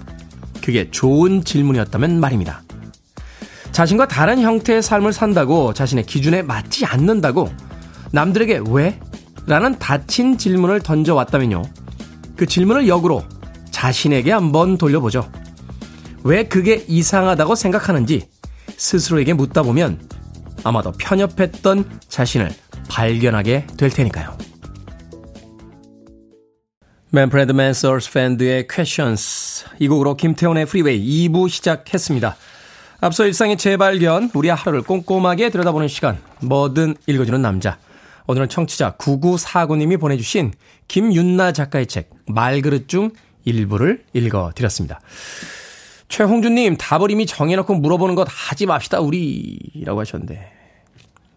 [0.64, 2.62] 그게 좋은 질문이었다면 말입니다.
[3.72, 7.50] 자신과 다른 형태의 삶을 산다고 자신의 기준에 맞지 않는다고
[8.14, 9.00] 남들에게 왜?
[9.46, 11.62] 라는 닫힌 질문을 던져왔다면요.
[12.36, 13.24] 그 질문을 역으로
[13.72, 15.28] 자신에게 한번 돌려보죠.
[16.22, 18.28] 왜 그게 이상하다고 생각하는지
[18.76, 20.08] 스스로에게 묻다 보면
[20.62, 22.52] 아마도 편협했던 자신을
[22.88, 24.38] 발견하게 될 테니까요.
[27.10, 32.36] 맨프레드 맨서스 밴드의 Questions 이 곡으로 김태훈의 프리웨이 2부 시작했습니다.
[33.00, 37.76] 앞서 일상의 재발견, 우리 하루를 꼼꼼하게 들여다보는 시간, 뭐든 읽어주는 남자.
[38.26, 40.52] 오늘은 청취자 9949님이 보내주신
[40.88, 43.10] 김윤나 작가의 책 말그릇 중
[43.44, 45.00] 일부를 읽어드렸습니다.
[46.08, 50.52] 최홍준님 답을 이미 정해놓고 물어보는 것 하지 맙시다 우리라고 하셨는데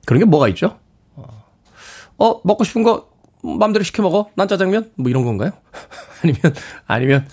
[0.05, 0.79] 그런 게 뭐가 있죠?
[2.17, 3.09] 어 먹고 싶은 거
[3.43, 5.51] 맘대로 시켜 먹어 난 짜장면 뭐 이런 건가요?
[6.23, 6.55] 아니면
[6.87, 7.27] 아니면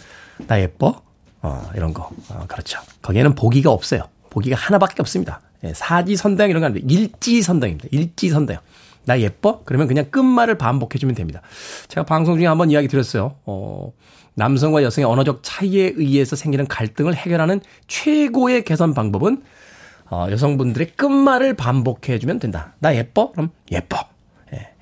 [0.46, 1.02] 나 예뻐
[1.44, 2.10] 어, 이런 거.
[2.30, 2.80] 어, 그렇죠.
[3.02, 4.08] 거기에는 보기가 없어요.
[4.30, 5.42] 보기가 하나밖에 없습니다.
[5.62, 7.88] 예, 사지선당 이런 거 아니고 일지선당입니다.
[7.92, 8.58] 일지선당.
[9.04, 9.62] 나 예뻐?
[9.64, 11.42] 그러면 그냥 끝말을 반복해주면 됩니다.
[11.88, 13.36] 제가 방송 중에 한번 이야기 드렸어요.
[13.44, 13.92] 어,
[14.34, 19.42] 남성과 여성의 언어적 차이에 의해서 생기는 갈등을 해결하는 최고의 개선 방법은
[20.10, 22.74] 어, 여성분들의 끝말을 반복해주면 된다.
[22.78, 23.32] 나 예뻐?
[23.32, 23.98] 그럼 예뻐.
[24.52, 24.74] 예.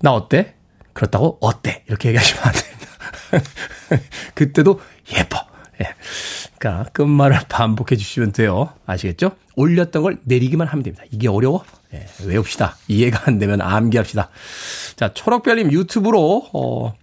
[0.00, 0.54] 나 어때?
[0.92, 1.84] 그렇다고 어때?
[1.88, 4.02] 이렇게 얘기하시면 안 됩니다.
[4.34, 4.80] 그때도
[5.16, 5.38] 예뻐.
[5.80, 5.94] 예.
[6.58, 8.72] 그러니까 끝말을 반복해 주시면 돼요.
[8.86, 9.32] 아시겠죠?
[9.56, 11.04] 올렸던 걸 내리기만 하면 됩니다.
[11.10, 11.64] 이게 어려워?
[11.94, 12.76] 예, 외웁시다.
[12.88, 14.28] 이해가 안 되면 암기합시다.
[14.96, 16.94] 자, 초록별님 유튜브로 어,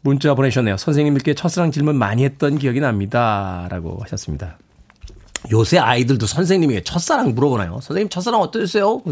[0.00, 0.76] 문자 보내셨네요.
[0.76, 3.66] 선생님들께 첫사랑 질문 많이 했던 기억이 납니다.
[3.70, 4.58] 라고 하셨습니다.
[5.52, 7.80] 요새 아이들도 선생님에게 첫사랑 물어보나요?
[7.80, 9.02] 선생님 첫사랑 어떠셨어요?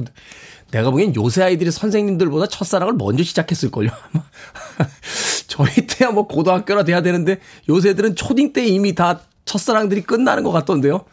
[0.70, 3.90] 내가 보기엔 요새 아이들이 선생님들보다 첫사랑을 먼저 시작했을걸요.
[5.46, 10.50] 저희 때야 뭐 고등학교나 돼야 되는데 요새 애들은 초딩 때 이미 다 첫사랑들이 끝나는 것
[10.50, 11.04] 같던데요.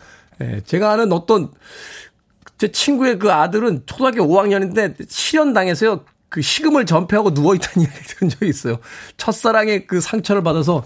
[0.42, 1.52] 예, 제가 아는 어떤
[2.58, 6.02] 제 친구의 그 아들은 초등학교 5학년인데 실현당해서요.
[6.30, 8.80] 그 식음을 전폐하고 누워있다는 이야기 들은 적이 있어요.
[9.18, 10.84] 첫사랑의 그 상처를 받아서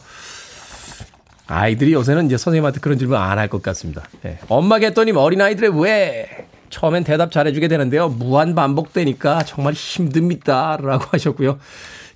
[1.48, 4.04] 아이들이 요새는 이제 선생님한테 그런 질문 안 할 것 같습니다.
[4.26, 4.40] 예.
[4.50, 8.10] 엄마가 했더니 어린아이들의 왜 처음엔 대답 잘해주게 되는데요.
[8.10, 10.78] 무한 반복되니까 정말 힘듭니다.
[10.82, 11.60] 라고 하셨고요.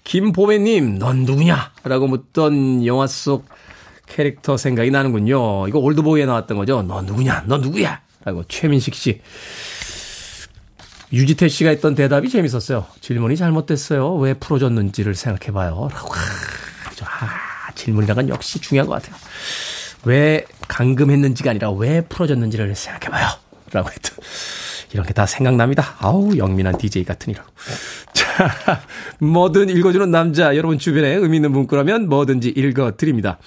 [0.03, 1.71] 김보배님, 넌 누구냐?
[1.85, 3.45] 라고 묻던 영화 속
[4.07, 5.67] 캐릭터 생각이 나는군요.
[5.69, 6.81] 이거 올드보이에 나왔던 거죠.
[6.81, 7.43] 너 누구냐?
[7.45, 8.01] 너 누구야?
[8.23, 9.21] 라고 최민식 씨.
[11.13, 12.85] 유지태 씨가 했던 대답이 재밌었어요.
[13.01, 14.15] 질문이 잘못됐어요.
[14.15, 15.89] 왜 풀어줬는지를 생각해봐요.
[15.91, 16.13] 라고.
[17.03, 19.15] 아, 질문이란 건 역시 중요한 것 같아요.
[20.05, 23.27] 왜 감금했는지가 아니라 왜 풀어줬는지를 생각해봐요.
[23.71, 24.17] 라고 했던.
[24.93, 25.95] 이런 게 다 생각납니다.
[25.99, 27.49] 아우, 영민한 DJ 같으니라고.
[28.13, 28.81] 자,
[29.19, 33.37] 뭐든 읽어주는 남자, 여러분 주변에 의미 있는 문구라면 뭐든지 읽어드립니다.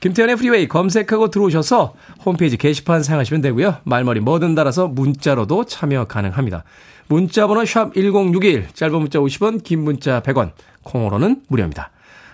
[0.00, 3.76] 김태훈의 프리웨이 검색하고 들어오셔서 홈페이지 게시판 사용하시면 되고요.
[3.84, 6.64] 말머리 뭐든 달아서 문자로도 참여 가능합니다.
[7.08, 10.52] 문자 번호 샵 1061, 짧은 문자 50원, 긴 문자 100원,
[10.84, 11.90] 콩으로는 무료입니다.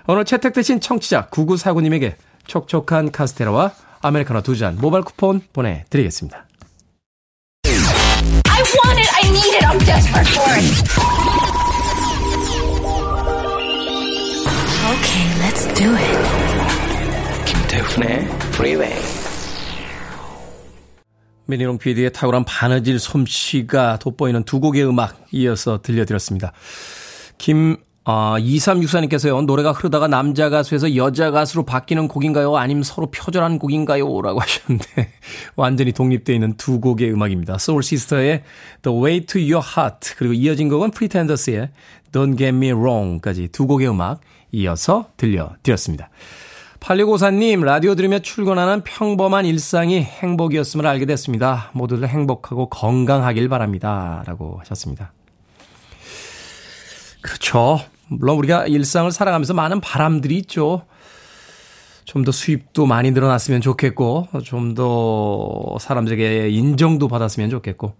[0.06, 2.14] 오늘 채택되신 청취자 9949님에게
[2.46, 6.44] 촉촉한 카스테라와 아메리카노 두 잔 모바일 쿠폰 보내드리겠습니다.
[14.86, 16.45] Okay, let's do it.
[17.86, 19.02] 김태훈의 Freeway.
[21.46, 26.52] 미니롱 PD의 탁월한 바느질 솜씨가 돋보이는 두 곡의 음악 이어서 들려드렸습니다.
[27.38, 32.56] 김, 아, 2364님께서요, 노래가 흐르다가 남자 가수에서 여자 가수로 바뀌는 곡인가요?
[32.56, 34.20] 아니면 서로 표절한 곡인가요?
[34.22, 35.12] 라고 하셨는데,
[35.54, 37.58] 완전히 독립되어 있는 두 곡의 음악입니다.
[37.58, 38.42] 소울 시스터의
[38.82, 41.70] The Way to Your Heart, 그리고 이어진 곡은 프리텐더스의
[42.12, 44.20] Don't Get Me Wrong까지 두 곡의 음악
[44.50, 46.10] 이어서 들려드렸습니다.
[46.86, 51.70] 8654님, 라디오 들으며 출근하는 평범한 일상이 행복이었음을 알게 됐습니다.
[51.72, 54.22] 모두들 행복하고 건강하길 바랍니다.
[54.24, 55.12] 라고 하셨습니다.
[57.20, 57.80] 그렇죠.
[58.06, 60.86] 물론 우리가 일상을 살아가면서 많은 바람들이 있죠.
[62.04, 67.96] 좀 더 수입도 많이 늘어났으면 좋겠고, 좀 더 사람들에게 인정도 받았으면 좋겠고,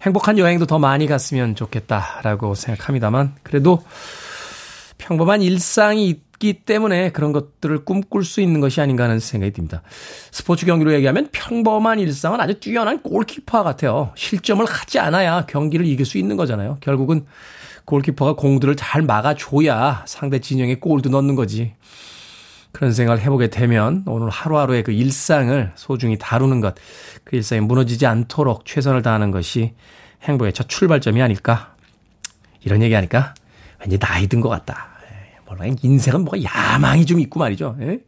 [0.00, 3.82] 행복한 여행도 더 많이 갔으면 좋겠다라고 생각합니다만, 그래도
[4.96, 9.82] 평범한 일상이 있기 때문에 그런 것들을 꿈꿀 수 있는 것이 아닌가 하는 생각이 듭니다.
[10.32, 14.12] 스포츠 경기로 얘기하면 평범한 일상은 아주 뛰어난 골키퍼 같아요.
[14.16, 16.78] 실점을 하지 않아야 경기를 이길 수 있는 거잖아요.
[16.80, 17.26] 결국은
[17.84, 21.74] 골키퍼가 공들을 잘 막아줘야 상대 진영에 골도 넣는 거지.
[22.72, 26.76] 그런 생각을 해보게 되면 오늘 하루하루의 그 일상을 소중히 다루는 것,
[27.24, 29.74] 그 일상이 무너지지 않도록 최선을 다하는 것이
[30.22, 31.74] 행복의 첫 출발점이 아닐까.
[32.62, 33.34] 이런 얘기 하니까
[33.80, 34.89] 왠지 나이 든 것 같다.
[35.50, 37.76] 몰라, 인생은 뭐가 야망이 좀 있고 말이죠.
[37.80, 37.98] 예?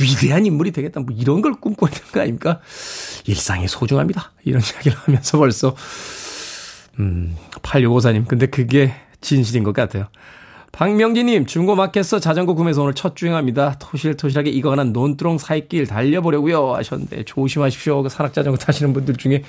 [0.00, 1.00] 위대한 인물이 되겠다.
[1.00, 2.60] 뭐 이런 걸 꿈꾸는 거 아닙니까?
[3.26, 4.32] 일상이 소중합니다.
[4.44, 5.74] 이런 이야기를 하면서 벌써,
[6.98, 8.26] 음, 8654님.
[8.26, 10.08] 근데 그게 진실인 것 같아요.
[10.72, 13.76] 박명진님, 중고마켓에서 자전거 구매해서 오늘 첫 주행합니다.
[13.78, 18.02] 토실토실하게 익어가는 논두렁 사이길 달려보려고요 하셨는데 조심하십시오.
[18.02, 19.42] 그 산악자전거 타시는 분들 중에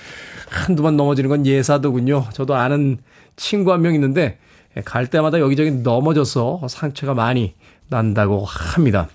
[0.50, 2.26] 한두 번 넘어지는 건 예사더군요.
[2.34, 2.98] 저도 아는
[3.38, 4.38] 친구 한 명 있는데
[4.86, 7.54] 갈 때마다 여기저기 넘어져서 상처가 많이
[7.90, 9.10] 난다고 합니다.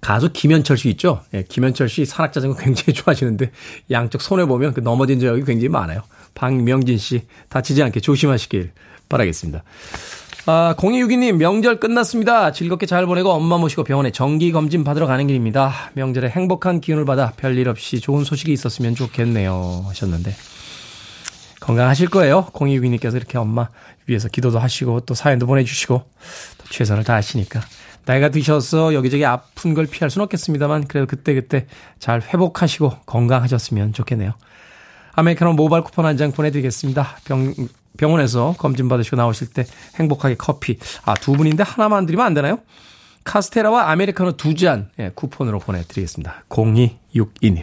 [0.00, 1.22] 가수 김현철 씨 있죠?
[1.32, 3.52] 예, 김현철 씨 산악자전거 굉장히 좋아하시는데
[3.92, 6.02] 양쪽 손에 보면 그 넘어진 적이 굉장히 많아요.
[6.34, 8.72] 박명진 씨 다치지 않게 조심하시길
[9.08, 9.62] 바라겠습니다.
[10.46, 12.50] 아, 0262님, 명절 끝났습니다.
[12.50, 15.72] 즐겁게 잘 보내고 엄마 모시고 병원에 정기 검진 받으러 가는 길입니다.
[15.94, 19.84] 명절에 행복한 기운을 받아 별일 없이 좋은 소식이 있었으면 좋겠네요.
[19.86, 20.34] 하셨는데.
[21.62, 22.46] 건강하실 거예요.
[22.52, 23.68] 0262님께서 이렇게 엄마
[24.06, 25.94] 위해서 기도도 하시고 또 사연도 보내주시고
[26.58, 27.60] 또 최선을 다하시니까.
[28.04, 31.66] 나이가 드셔서 여기저기 아픈 걸 피할 수는 없겠습니다만 그래도 그때그때
[32.00, 34.32] 잘 회복하시고 건강하셨으면 좋겠네요.
[35.12, 37.18] 아메리카노 모바일 쿠폰 한 장 보내드리겠습니다.
[37.24, 37.54] 병,
[37.96, 39.64] 병원에서 검진 받으시고 나오실 때
[40.00, 40.78] 행복하게 커피.
[41.04, 42.58] 아, 두 분인데 하나만 드리면 안 되나요?
[43.22, 46.42] 카스테라와 아메리카노 두 잔, 예, 쿠폰으로 보내드리겠습니다.
[46.48, 47.62] 0262님.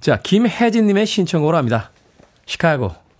[0.00, 1.92] 자, 김혜진님의 신청으로 합니다.
[2.46, 3.01] 시카고,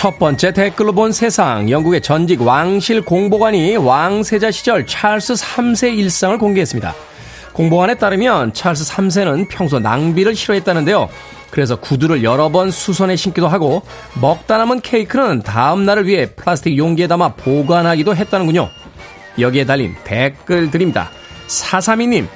[0.00, 1.68] 첫 번째 댓글로 본 세상.
[1.68, 6.94] 영국의 전직 왕실 공보관이 왕세자 시절 찰스 3세 일상을 공개했습니다.
[7.52, 11.10] 공보관에 따르면 찰스 3세는 평소 낭비를 싫어했다는데요.
[11.50, 13.82] 그래서 구두를 여러 번 수선해 신기도 하고
[14.18, 18.70] 먹다 남은 케이크는 다음 날을 위해 플라스틱 용기에 담아 보관하기도 했다는군요.
[19.38, 21.10] 여기에 달린 댓글들입니다.
[21.46, 22.26] 사사미님,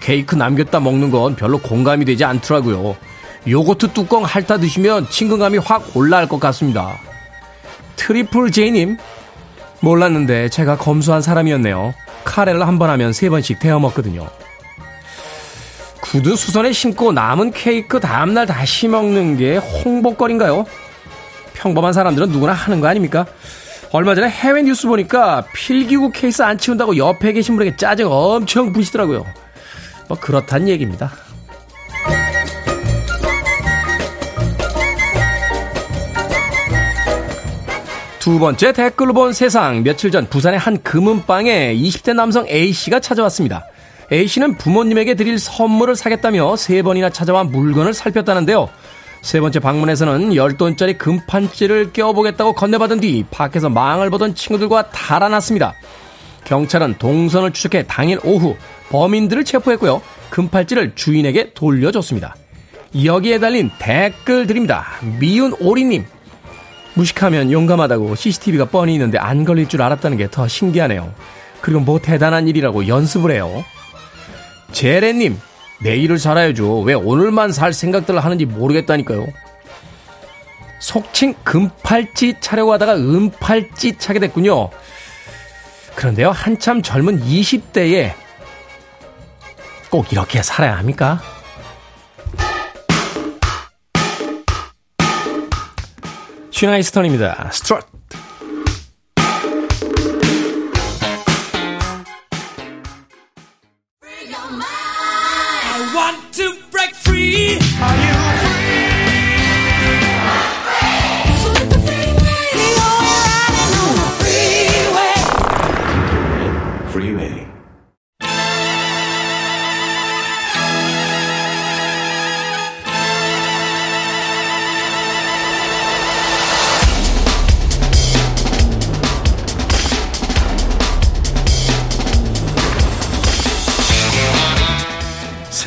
[0.00, 2.94] 케이크 남겼다 먹는 건 별로 공감이 되지 않더라고요.
[3.46, 6.98] 요거트 뚜껑 핥아 드시면 친근감이 확 올라갈 것 같습니다.
[7.96, 8.98] 트리플 제이님,
[9.80, 11.94] 몰랐는데 제가 검소한 사람이었네요.
[12.24, 14.28] 카레를 한 번 하면 세 번씩 데워 먹거든요.
[16.00, 20.66] 구두 수선에 신고 남은 케이크 다음날 다시 먹는 게 홍보거리인가요?
[21.54, 23.26] 평범한 사람들은 누구나 하는 거 아닙니까?
[23.92, 29.24] 얼마 전에 해외 뉴스 보니까 필기구 케이스 안 치운다고 옆에 계신 분에게 짜증 엄청 부리시더라고요.
[30.08, 31.12] 뭐 그렇단 얘기입니다.
[38.20, 39.82] 두 번째 댓글로 본 세상.
[39.82, 43.64] 며칠 전 부산의 한 금은방에 20대 남성 A씨가 찾아왔습니다.
[44.12, 48.68] A씨는 부모님에게 드릴 선물을 사겠다며 세 번이나 찾아와 물건을 살폈다는데요.
[49.22, 55.72] 세 번째 방문에서는 10돈짜리 금판지를 껴보겠다고 건네받은 뒤 밖에서 망을 보던 친구들과 달아났습니다.
[56.44, 58.54] 경찰은 동선을 추적해 당일 오후
[58.90, 60.02] 범인들을 체포했고요.
[60.28, 62.36] 금팔찌를 주인에게 돌려줬습니다.
[63.02, 64.84] 여기에 달린 댓글들입니다.
[65.18, 66.04] 미운 오리님,
[66.94, 71.12] 무식하면 용감하다고 CCTV가 뻔히 있는데 안 걸릴 줄 알았다는 게 더 신기하네요.
[71.60, 73.64] 그리고 뭐 대단한 일이라고 연습을 해요.
[74.72, 75.38] 제레님,
[75.82, 76.80] 내일을 살아야죠.
[76.80, 79.26] 왜 오늘만 살 생각들을 하는지 모르겠다니까요.
[80.80, 84.70] 속칭 금팔찌 차려고 하다가 은팔찌 차게 됐군요.
[85.94, 88.14] 그런데요, 한참 젊은 20대에
[89.90, 91.20] 꼭 이렇게 살아야 합니까?
[96.60, 97.48] 슈나이스턴입니다.
[97.52, 97.99] 스트롯.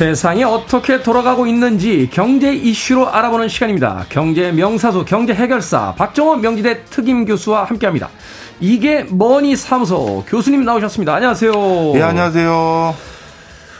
[0.04, 4.04] 세상이 어떻게 돌아가고 있는지 경제 이슈로 알아보는 시간입니다.
[4.10, 8.10] 경제 명사수 경제 해결사 박정원 명지대 특임 교수와 함께합니다.
[8.60, 11.14] 이게 뭐니 사무소 교수님 나오셨습니다.
[11.14, 11.92] 안녕하세요.
[11.94, 12.94] 예, 안녕하세요.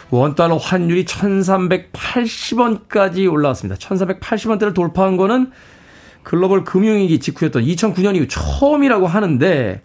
[0.09, 3.79] 원달러 환율이 1380원까지 올라왔습니다.
[3.79, 5.51] 1380원대를 돌파한 거는
[6.23, 9.83] 글로벌 금융위기 직후였던 2009년 이후 처음이라고 하는데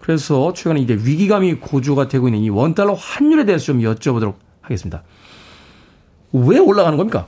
[0.00, 5.04] 그래서 최근에 이제 위기감이 고조가 되고 있는 이 원달러 환율에 대해서 좀 여쭤보도록 하겠습니다.
[6.32, 7.26] 왜 올라가는 겁니까?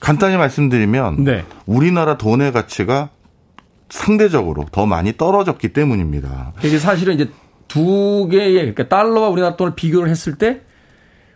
[0.00, 1.44] 간단히 말씀드리면 네.
[1.66, 3.10] 우리나라 돈의 가치가
[3.88, 6.52] 상대적으로 더 많이 떨어졌기 때문입니다.
[6.62, 7.30] 이게 사실은 이제
[7.66, 10.62] 두 개의 그러니까 달러와 우리나라 돈을 비교를 했을 때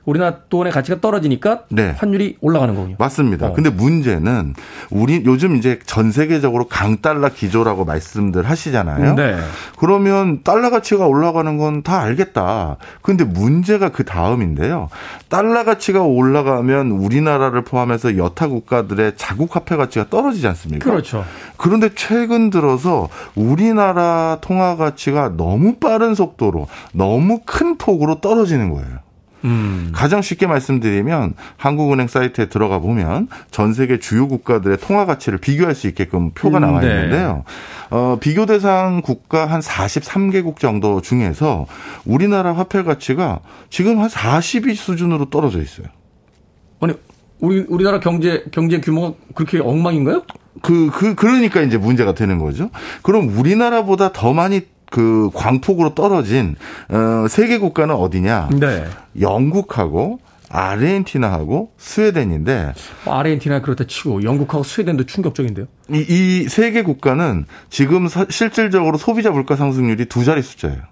[0.05, 1.94] 우리나라 돈의 가치가 떨어지니까 네.
[1.96, 2.96] 환율이 올라가는 거군요.
[2.98, 3.48] 맞습니다.
[3.48, 3.53] 어.
[3.53, 4.55] 근데 문제는
[4.90, 9.14] 우리 요즘 이제 전 세계적으로 강달러 기조라고 말씀들 하시잖아요.
[9.14, 9.36] 네.
[9.78, 12.76] 그러면 달러 가치가 올라가는 건 다 알겠다.
[13.00, 14.88] 근데 문제가 그 다음인데요.
[15.28, 20.84] 달러 가치가 올라가면 우리나라를 포함해서 여타 국가들의 자국 화폐 가치가 떨어지지 않습니까?
[20.88, 21.24] 그렇죠.
[21.57, 28.98] 그런데 최근 들어서 우리나라 통화 가치가 너무 빠른 속도로 너무 큰 폭으로 떨어지는 거예요.
[29.45, 29.90] 음.
[29.93, 35.86] 가장 쉽게 말씀드리면 한국은행 사이트에 들어가 보면 전 세계 주요 국가들의 통화 가치를 비교할 수
[35.88, 36.88] 있게끔 표가 음, 나와 네.
[36.88, 37.45] 있는데요.
[37.90, 41.66] 어, 비교 대상 국가 한 43개국 정도 중에서
[42.05, 43.40] 우리나라 화폐 가치가
[43.70, 45.86] 지금 한 40위 수준으로 떨어져 있어요.
[46.80, 46.95] 아니
[47.40, 50.22] 우리 우리나라 경제 경제 규모가 그렇게 엉망인가요?
[50.61, 52.70] 그, 그, 그러니까 이제 문제가 되는 거죠.
[53.03, 54.62] 그럼 우리나라보다 더 많이
[54.93, 56.55] 그 광폭으로 떨어진,
[56.90, 58.51] 어, 세계 국가는 어디냐?
[58.61, 58.84] 네.
[59.18, 60.20] 영국하고
[60.51, 62.74] 아르헨티나하고 스웨덴인데
[63.07, 65.66] 뭐 아르헨티나 그렇다 치고 영국하고 스웨덴도 충격적인데요.
[65.90, 70.82] 이세 개 국가는 지금 사- 실질적으로 소비자 물가 상승률이 두 자리 숫자예요.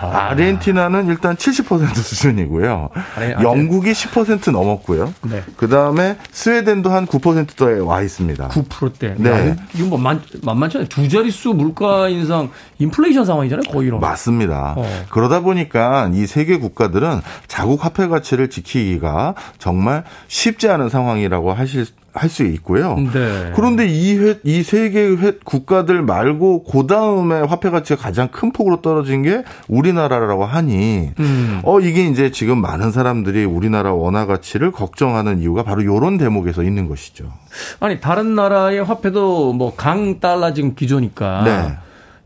[0.00, 0.34] 아.
[0.34, 2.88] 르헨티나는 일단 70% 수준이고요.
[3.16, 5.12] 아르- 아르- 영국이 10% 넘었고요.
[5.22, 5.42] 네.
[5.56, 8.48] 그 다음에 스웨덴도 한 9%대에 와 있습니다.
[8.48, 9.14] 9%대.
[9.18, 9.30] 네.
[9.30, 10.88] 야, 이거 뭐 만, 만만치 않아요.
[10.88, 13.70] 두 자릿수 물가 인상, 인플레이션 상황이잖아요.
[13.70, 14.00] 거의 이런.
[14.00, 14.74] 맞습니다.
[14.76, 15.04] 어.
[15.10, 22.28] 그러다 보니까 이 세계 국가들은 자국 화폐 가치를 지키기가 정말 쉽지 않은 상황이라고 하실 할
[22.30, 22.96] 수 있고요.
[22.96, 23.52] 네.
[23.54, 31.10] 그런데 이세개 국가들 말고 그 다음에 화폐 가치가 가장 큰 폭으로 떨어진 게 우리나라라고 하니
[31.18, 31.60] 음.
[31.64, 36.88] 어 이게 이제 지금 많은 사람들이 우리나라 원화 가치를 걱정하는 이유가 바로 이런 대목에서 있는
[36.88, 37.32] 것이죠.
[37.80, 41.42] 아니, 다른 나라의 화폐도 뭐 강 달러 지금 기조니까.
[41.44, 41.78] 네.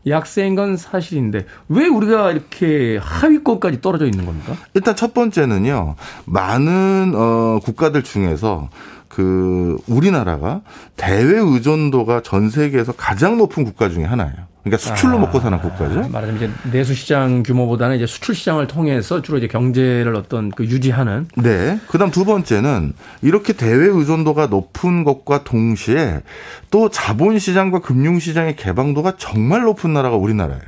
[0.07, 4.53] 약세인 건 사실인데 왜 우리가 이렇게 하위권까지 떨어져 있는 겁니까?
[4.75, 5.95] 일단 첫 번째는요.
[6.25, 8.69] 많은 어 국가들 중에서
[9.15, 10.59] 그 우리나라가
[10.97, 14.35] 대외 의존도가 전 세계에서 가장 높은 국가 중에 하나예요.
[14.61, 16.09] 그러니까 수출로 아, 먹고 사는 국가죠.
[16.09, 21.29] 말하자면 이제 내수 시장 규모보다는 이제 수출 시장을 통해서 주로 이제 경제를 어떤 그 유지하는
[21.37, 21.79] 네.
[21.87, 22.91] 그다음 두 번째는
[23.21, 26.19] 이렇게 대외 의존도가 높은 것과 동시에
[26.69, 30.61] 또 자본 시장과 금융 시장의 개방도가 정말 높은 나라가 우리나라예요.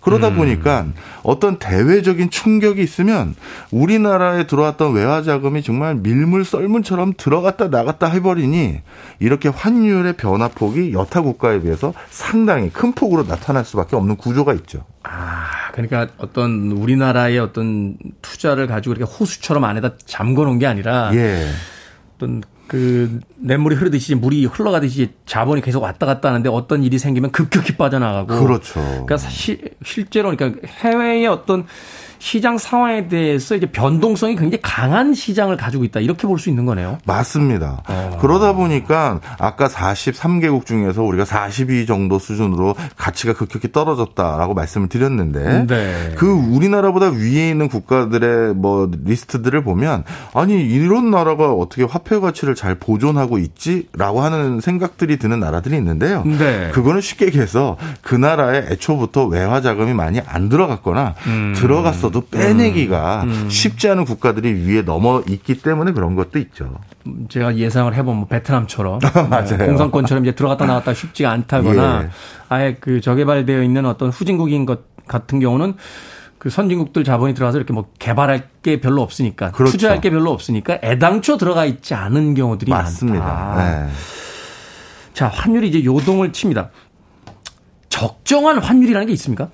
[0.00, 0.86] 그러다 보니까
[1.22, 3.34] 어떤 대외적인 충격이 있으면
[3.70, 8.80] 우리나라에 들어왔던 외화 자금이 정말 밀물 썰물처럼 들어갔다 나갔다 해버리니
[9.18, 14.84] 이렇게 환율의 변화폭이 여타 국가에 비해서 상당히 큰 폭으로 나타날 수밖에 없는 구조가 있죠.
[15.02, 21.46] 아, 그러니까 어떤 우리나라의 어떤 투자를 가지고 이렇게 호수처럼 안에다 잠궈 놓은 게 아니라 예.
[22.16, 27.76] 어떤 그 냇물이 흐르듯이 물이 흘러가듯이 자본이 계속 왔다 갔다 하는데 어떤 일이 생기면 급격히
[27.76, 28.80] 빠져나가고 그렇죠.
[28.80, 31.66] 그러니까 시, 실제로 그러니까 해외의 어떤
[32.20, 36.98] 시장 상황에 대해서 이제 변동성이 굉장히 강한 시장을 가지고 있다 이렇게 볼 수 있는 거네요.
[37.04, 37.82] 맞습니다.
[37.88, 38.18] 어.
[38.20, 46.14] 그러다 보니까 아까 43개국 중에서 우리가 42 정도 수준으로 가치가 급격히 떨어졌다라고 말씀을 드렸는데 네.
[46.16, 50.04] 그 우리나라보다 위에 있는 국가들의 뭐 리스트들을 보면
[50.34, 56.22] 아니 이런 나라가 어떻게 화폐 가치를 잘 보존하고 있지라고 하는 생각들이 드는 나라들이 있는데요.
[56.24, 56.70] 네.
[56.72, 61.54] 그거는 쉽게 얘기해서 그 나라에 애초부터 외화 자금이 많이 안 들어갔거나 음.
[61.56, 66.78] 들어갔어 도 빼내기가 쉽지 않은 국가들이 위에 넘어 있기 때문에 그런 것도 있죠.
[67.28, 69.00] 제가 예상을 해보면 뭐 베트남처럼
[69.30, 69.56] 맞아요.
[69.56, 72.10] 네, 공산권처럼 이제 들어갔다 나갔다 쉽지가 않다거나 예.
[72.48, 75.74] 아예 그 저개발되어 있는 어떤 후진국인 것 같은 경우는
[76.38, 79.72] 그 선진국들 자본이 들어가서 이렇게 뭐 개발할 게 별로 없으니까 그렇죠.
[79.72, 83.24] 투자할 게 별로 없으니까 애당초 들어가 있지 않은 경우들이 맞습니다.
[83.24, 83.84] 많다.
[83.86, 83.90] 네.
[85.12, 86.70] 자 환율이 이제 요동을 칩니다.
[87.90, 89.48] 적정한 환율이라는 게 있습니까?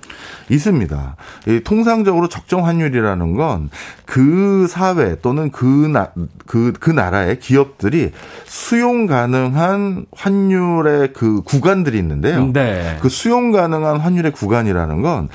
[0.49, 1.15] 있습니다.
[1.47, 3.69] 이 통상적으로 적정 환율이라는 건
[4.07, 6.11] 그 사회 또는 그, 나,
[6.47, 8.13] 그, 그 나라의 기업들이
[8.45, 12.51] 수용 가능한 환율의 그 구간들이 있는데요.
[12.53, 12.97] 네.
[13.01, 15.27] 그 수용 가능한 환율의 구간이라는 건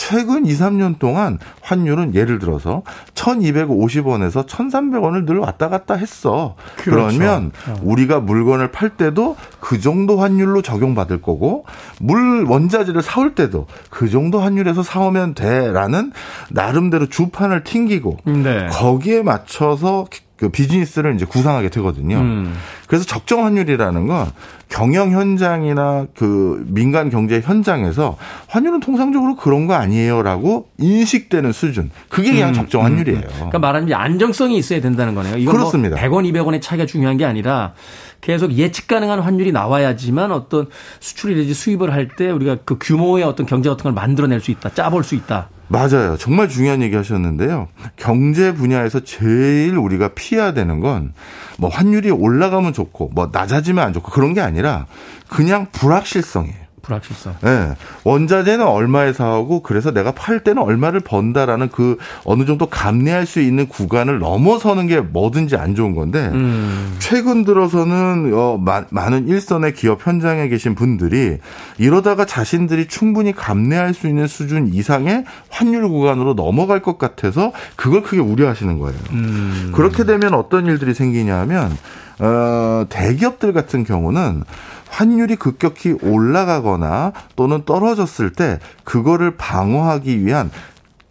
[0.00, 2.82] 최근 2, 3년 동안 환율은 예를 들어서
[3.14, 6.56] 1250원에서 1300원을 늘 왔다 갔다 했어.
[6.76, 7.18] 그 그렇죠.
[7.18, 11.66] 러면 우리가 물건을 팔 때도 그 정도 환율로 적용받을 거고
[12.00, 16.12] 물 원자재를 사올 때도 그 정도 환율에서 사오면 돼라는
[16.48, 18.68] 나름대로 주판을 튕기고 네.
[18.70, 20.06] 거기에 맞춰서
[20.40, 22.16] 그 비즈니스를 이제 구상하게 되거든요.
[22.16, 22.54] 음.
[22.86, 24.32] 그래서 적정 환율이라는 건
[24.70, 28.16] 경영 현장이나 그 민간 경제 현장에서
[28.48, 31.90] 환율은 통상적으로 그런 거 아니에요라고 인식되는 수준.
[32.08, 33.20] 그게 그냥 적정 환율이에요.
[33.20, 35.36] 그러니까 말하자면 안정성이 있어야 된다는 거네요.
[35.36, 35.96] 이건 그렇습니다.
[36.08, 37.74] 뭐 100원, 200원의 차이가 중요한 게 아니라
[38.20, 40.66] 계속 예측 가능한 환율이 나와야지만 어떤
[41.00, 44.70] 수출이든지 수입을 할 때 우리가 그 규모의 어떤 경제 같은 걸 만들어낼 수 있다.
[44.74, 45.48] 짜볼 수 있다.
[45.68, 46.16] 맞아요.
[46.18, 47.68] 정말 중요한 얘기 하셨는데요.
[47.96, 51.12] 경제 분야에서 제일 우리가 피해야 되는 건
[51.58, 54.86] 뭐 환율이 올라가면 좋고 뭐 낮아지면 안 좋고 그런 게 아니라
[55.28, 56.56] 그냥 불확실성이에요.
[56.82, 57.36] 불확실성.
[57.42, 57.74] 네.
[58.04, 63.68] 원자재는 얼마에 사오고 그래서 내가 팔 때는 얼마를 번다라는 그 어느 정도 감내할 수 있는
[63.68, 66.96] 구간을 넘어서는 게 뭐든지 안 좋은 건데 음.
[66.98, 71.38] 최근 들어서는 어, 마, 많은 일선의 기업 현장에 계신 분들이
[71.78, 78.20] 이러다가 자신들이 충분히 감내할 수 있는 수준 이상의 환율 구간으로 넘어갈 것 같아서 그걸 크게
[78.20, 78.98] 우려하시는 거예요.
[79.12, 79.72] 음.
[79.74, 81.76] 그렇게 되면 어떤 일들이 생기냐면
[82.20, 84.44] 어, 대기업들 같은 경우는
[84.90, 90.50] 환율이 급격히 올라가거나 또는 떨어졌을 때 그거를 방어하기 위한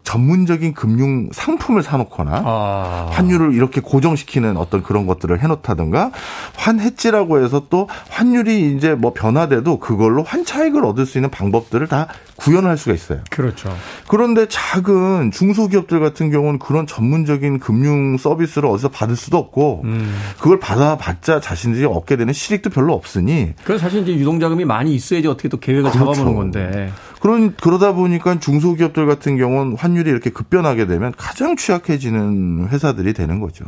[0.09, 3.09] 전문적인 금융 상품을 사놓거나 아.
[3.11, 6.11] 환율을 이렇게 고정시키는 어떤 그런 것들을 해놓다든가
[6.55, 12.07] 환해지라고 해서 또 환율이 이제 뭐 변화돼도 그걸로 환차익을 얻을 수 있는 방법들을 다
[12.37, 13.19] 구현할 수가 있어요.
[13.29, 13.69] 그렇죠.
[14.07, 20.15] 그런데 작은 중소기업들 같은 경우는 그런 전문적인 금융 서비스를 어디서 받을 수도 없고 음.
[20.39, 23.53] 그걸 받아봤자 자신들이 얻게 되는 실익도 별로 없으니.
[23.63, 25.99] 그래서 사실 이제 유동자금이 많이 있어야지 어떻게 또 계획을 그렇죠.
[25.99, 26.91] 잡아보는 건데.
[27.19, 33.65] 그런 그러다 보니까 중소기업들 같은 경우는 환율이 이렇게 급변하게 되면 가장 취약해지는 회사들이 되는 거죠.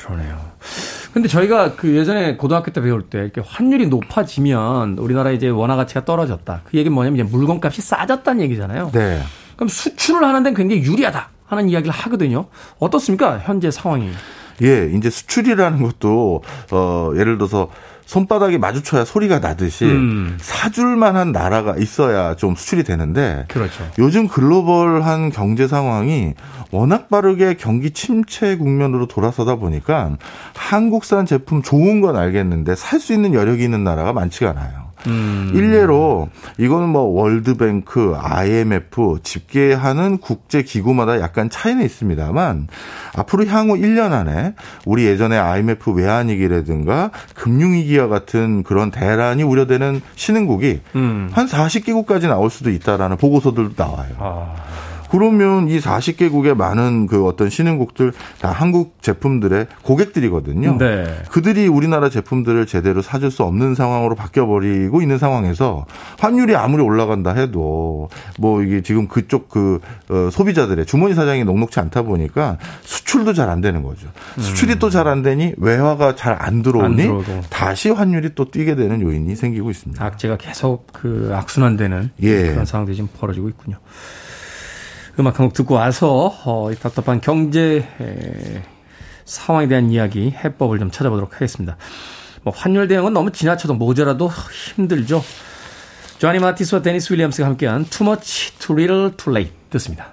[0.00, 0.38] 그러네요.
[1.12, 6.04] 근데 저희가 그 예전에 고등학교 때 배울 때 이렇게 환율이 높아지면 우리나라 이제 원화 가치가
[6.04, 6.62] 떨어졌다.
[6.64, 8.90] 그 얘기는 뭐냐면 이제 물건값이 싸졌다는 얘기잖아요.
[8.92, 9.22] 네.
[9.56, 12.46] 그럼 수출을 하는 데는 굉장히 유리하다 하는 이야기를 하거든요.
[12.78, 13.38] 어떻습니까?
[13.38, 14.10] 현재 상황이.
[14.62, 16.42] 예, 이제 수출이라는 것도
[16.72, 17.68] 어 예를 들어서
[18.06, 20.38] 손바닥이 마주쳐야 소리가 나듯이 음.
[20.40, 23.84] 사줄만한 나라가 있어야 좀 수출이 되는데 그렇죠.
[23.98, 26.34] 요즘 글로벌한 경제 상황이
[26.70, 30.16] 워낙 빠르게 경기 침체 국면으로 돌아서다 보니까
[30.54, 34.85] 한국산 제품 좋은 건 알겠는데 살 수 있는 여력이 있는 나라가 많지가 않아요.
[35.06, 35.52] 음.
[35.54, 36.28] 일례로
[36.58, 42.68] 이거는 뭐 월드뱅크, IMF 집계하는 국제 기구마다 약간 차이는 있습니다만
[43.16, 44.54] 앞으로 향후 1년 안에
[44.84, 51.28] 우리 예전에 IMF 외환위기라든가 금융위기와 같은 그런 대란이 우려되는 신흥국이 음.
[51.32, 54.12] 한 40개국까지 나올 수도 있다라는 보고서들도 나와요.
[54.18, 54.54] 아.
[55.10, 60.78] 그러면 이 40개국의 많은 그 어떤 신흥국들 다 한국 제품들의 고객들이거든요.
[60.78, 61.04] 네.
[61.30, 65.86] 그들이 우리나라 제품들을 제대로 사줄 수 없는 상황으로 바뀌어 버리고 있는 상황에서
[66.18, 72.02] 환율이 아무리 올라간다 해도 뭐 이게 지금 그쪽 그 어, 소비자들의 주머니 사장이 녹록치 않다
[72.02, 74.08] 보니까 수출도 잘 안 되는 거죠.
[74.38, 74.78] 수출이 음.
[74.80, 79.70] 또잘 안 되니 외화가 잘 안 들어오니 안 다시 환율이 또 뛰게 되는 요인이 생기고
[79.70, 80.04] 있습니다.
[80.04, 82.42] 악재가 계속 그 악순환되는 예.
[82.50, 83.78] 그런 상황들이 지금 벌어지고 있군요.
[85.18, 88.62] 음악 한 곡 듣고 와서 어, 이 답답한 경제 에,
[89.24, 91.76] 상황에 대한 이야기 해법을 좀 찾아보도록 하겠습니다.
[92.42, 94.30] 뭐 환율 대응은 너무 지나쳐도 모자라도
[94.76, 95.22] 힘들죠.
[96.18, 100.12] 조니 마티스와 데니스 윌리엄스가 함께한 Too Much Too Little Too Late 듣습니다.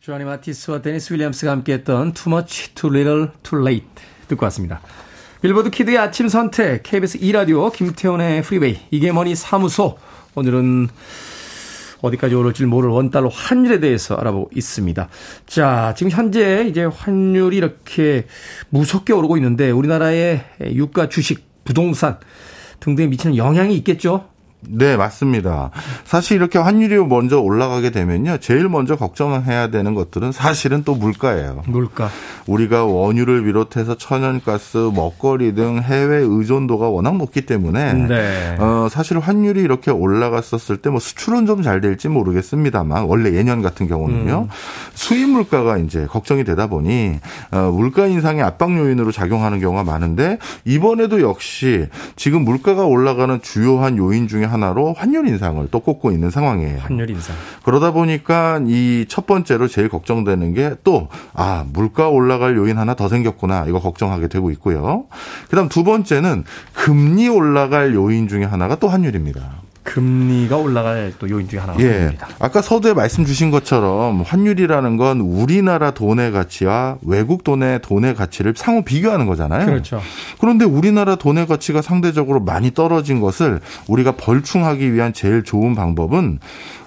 [0.00, 3.88] 조니 마티스와 데니스 윌리엄스가 함께했던 Too Much Too Little Too Late
[4.28, 4.80] 듣고 왔습니다.
[5.42, 9.98] 빌보드 kid의 아침 선택 KBS 2라디오 김태훈의 프리웨이 이게 뭐니 사무소
[10.34, 10.88] 오늘은
[12.04, 15.08] 어디까지 오를지 모를 원달러 환율에 대해서 알아보고 있습니다.
[15.46, 18.26] 자, 지금 현재 이제 환율이 이렇게
[18.68, 22.18] 무섭게 오르고 있는데 우리나라의 유가, 주식, 부동산
[22.80, 24.28] 등등에 미치는 영향이 있겠죠?
[24.68, 25.70] 네, 맞습니다.
[26.04, 28.38] 사실 이렇게 환율이 먼저 올라가게 되면요.
[28.38, 31.62] 제일 먼저 걱정해야 되는 것들은 사실은 또 물가예요.
[31.66, 32.08] 물가.
[32.46, 38.56] 우리가 원유를 비롯해서 천연가스, 먹거리 등 해외 의존도가 워낙 높기 때문에 네.
[38.58, 43.86] 어, 사실 환율이 이렇게 올라갔었을 때 뭐 수출은 좀 잘 될지 모르겠습니다만 원래 예년 같은
[43.88, 44.42] 경우는요.
[44.42, 44.48] 음.
[44.94, 47.20] 수입 물가가 이제 걱정이 되다 보니
[47.52, 51.86] 어, 물가 인상의 압박 요인으로 작용하는 경우가 많은데 이번에도 역시
[52.16, 56.78] 지금 물가가 올라가는 주요한 요인 중에 하나로 환율 인상을 또 꼽고 있는 상황이에요.
[56.80, 57.34] 환율 인상.
[57.64, 63.08] 그러다 보니까 이 첫 번째로 제일 걱정되는 게 또 아, 물가 올라갈 요인 하나 더
[63.08, 63.66] 생겼구나.
[63.68, 65.04] 이거 걱정하게 되고 있고요.
[65.50, 69.63] 그다음 두 번째는 금리 올라갈 요인 중에 하나가 또 환율입니다.
[69.84, 72.16] 금리가 올라갈 또 요인 중에 하나가 예.
[72.40, 78.82] 아까 서두에 말씀 주신 것처럼 환율이라는 건 우리나라 돈의 가치와 외국 돈의 돈의 가치를 상호
[78.82, 79.66] 비교하는 거잖아요.
[79.66, 80.00] 그렇죠.
[80.40, 86.40] 그런데 우리나라 돈의 가치가 상대적으로 많이 떨어진 것을 우리가 벌충하기 위한 제일 좋은 방법은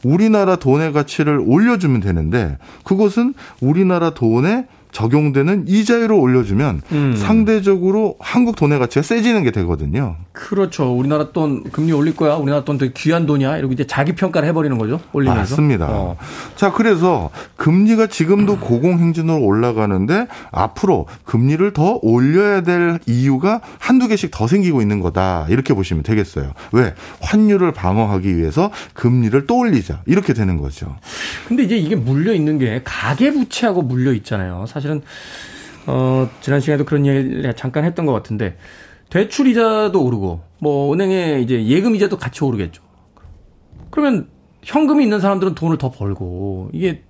[0.04, 4.66] 우리나라 돈의 가치를 올려주면 되는데 그것은 우리나라 돈의
[4.98, 7.16] 적용되는 이자율을 올려주면 음.
[7.16, 10.16] 상대적으로 한국 돈의 가치가 세지는 게 되거든요.
[10.32, 10.92] 그렇죠.
[10.92, 12.34] 우리나라 돈 금리 올릴 거야.
[12.36, 13.58] 우리나라 돈 되게 귀한 돈이야.
[13.58, 15.00] 이러고 이제 자기 평가를 해버리는 거죠.
[15.14, 15.40] 올리면서.
[15.42, 15.88] 맞습니다.
[15.88, 16.18] 어.
[16.56, 24.48] 자, 그래서 금리가 지금도 고공행진으로 올라가는데 앞으로 금리를 더 올려야 될 이유가 한두 개씩 더
[24.48, 25.46] 생기고 있는 거다.
[25.50, 26.54] 이렇게 보시면 되겠어요.
[26.72, 26.96] 왜?
[27.22, 30.02] 환율을 방어하기 위해서 금리를 또 올리자.
[30.08, 30.96] 이렇게 되는 거죠.
[31.48, 34.66] 근데 이제 이게 물려 있는 게 가계 부채하고 물려 있잖아요.
[34.68, 35.02] 사실 은
[35.88, 38.58] 어 지난 시간에도 그런 얘기를 잠깐 했던 것 같은데
[39.10, 42.84] 대출 이자도 오르고 뭐 은행에 이제 예금 이자도 같이 오르겠죠.
[43.90, 44.28] 그러면
[44.64, 47.04] 현금이 있는 사람들은 돈을 더 벌고 이게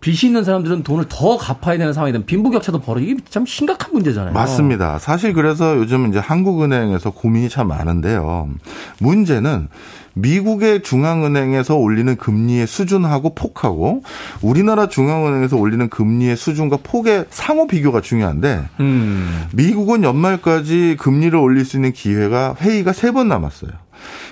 [0.00, 4.34] 빚이 있는 사람들은 돈을 더 갚아야 되는 상황이 되면 빈부격차도 벌어지고 이게 참 심각한 문제잖아요.
[4.34, 4.98] 맞습니다.
[4.98, 8.50] 사실 그래서 요즘 이제 한국은행에서 고민이 참 많은데요.
[8.98, 9.68] 문제는
[10.14, 14.02] 미국의 중앙은행에서 올리는 금리의 수준하고 폭하고
[14.42, 19.44] 우리나라 중앙은행에서 올리는 금리의 수준과 폭의 상호 비교가 중요한데 음.
[19.52, 23.70] 미국은 연말까지 금리를 올릴 수 있는 기회가 회의가 세 번 남았어요.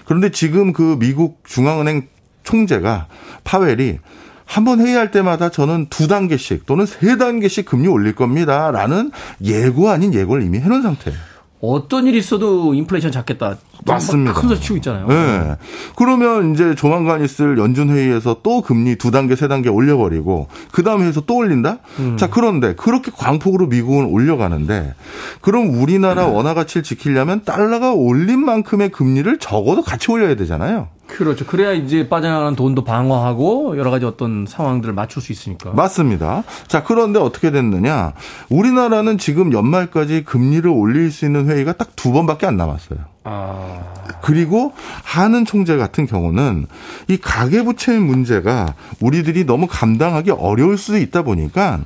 [0.06, 2.08] 그런데 지금 그 미국 중앙은행
[2.42, 3.06] 총재가
[3.44, 3.98] 파웰이
[4.44, 9.12] 한번 회의할 때마다 저는 두 단계씩 또는 세 단계씩 금리 올릴 겁니다라는
[9.44, 11.18] 예고 아닌 예고를 이미 해놓은 상태예요.
[11.60, 13.56] 어떤 일이 있어도 인플레이션 잡겠다.
[13.86, 14.32] 맞습니다.
[14.34, 15.06] 큰소 치고 있잖아요.
[15.06, 15.56] 네.
[15.96, 21.00] 그러면 이제 조만간 있을 연준 회의에서 또 금리 두 단계 세 단계 올려버리고 그 다음
[21.00, 21.78] 회의에서 또 올린다.
[21.98, 22.16] 음.
[22.16, 24.94] 자 그런데 그렇게 광폭으로 미국은 올려가는데
[25.40, 30.88] 그럼 우리나라 원화 가치를 지키려면 달러가 올린 만큼의 금리를 적어도 같이 올려야 되잖아요.
[31.08, 31.44] 그렇죠.
[31.44, 35.72] 그래야 이제 빠져나가는 돈도 방어하고 여러 가지 어떤 상황들을 맞출 수 있으니까.
[35.72, 36.42] 맞습니다.
[36.68, 38.14] 자, 그런데 어떻게 됐느냐.
[38.48, 42.98] 우리나라는 지금 연말까지 금리를 올릴 수 있는 회의가 딱 두 번밖에 안 남았어요.
[43.24, 43.80] 아.
[44.22, 44.72] 그리고
[45.04, 46.66] 하는 총재 같은 경우는
[47.08, 51.80] 이 가계부채 문제가 우리들이 너무 감당하기 어려울 수도 있다 보니까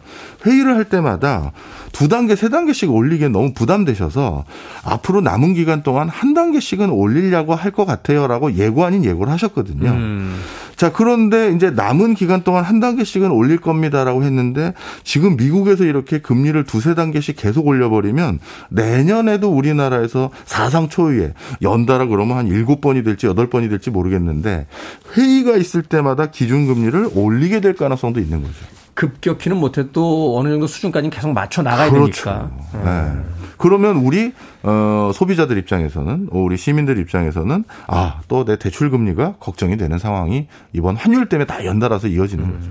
[0.45, 1.53] 회의를 할 때마다
[1.93, 4.45] 두 단계, 세 단계씩 올리기엔 너무 부담되셔서
[4.85, 9.91] 앞으로 남은 기간 동안 한 단계씩은 올리려고 할 것 같아요 라고 예고 아닌 예고를 하셨거든요.
[9.91, 10.41] 음.
[10.77, 14.75] 자, 그런데 이제 남은 기간 동안 한 단계씩은 올릴 겁니다라고 했는데
[15.05, 22.47] 지금 미국에서 이렇게 금리를 두세 단계씩 계속 올려버리면 내년에도 우리나라에서 사상 초유의 연달아 그러면 한
[22.47, 24.67] 일곱 번이 될지 여덟 번이 될지 모르겠는데
[25.15, 28.55] 회의가 있을 때마다 기준금리를 올리게 될 가능성도 있는 거죠.
[28.95, 32.25] 급격히는 못해도 어느 정도 수준까지는 계속 맞춰 나가야 그렇죠.
[32.25, 32.51] 되니까.
[32.85, 33.13] 네.
[33.59, 34.33] 그러면 우리
[34.63, 40.97] 어 소비자들 입장에서는 우리 시민들 입장에서는 아 또 내 대출 금리가 걱정이 되는 상황이 이번
[40.97, 42.71] 환율 때문에 다 연달아서 이어지는 거죠.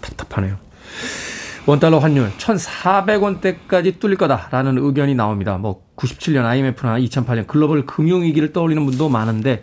[0.00, 0.56] 답답하네요.
[1.66, 5.58] 원달러 환율 1,400원대까지 뚫릴 거다라는 의견이 나옵니다.
[5.58, 9.62] 뭐 97년 IMF나 2008년 글로벌 금융위기를 떠올리는 분도 많은데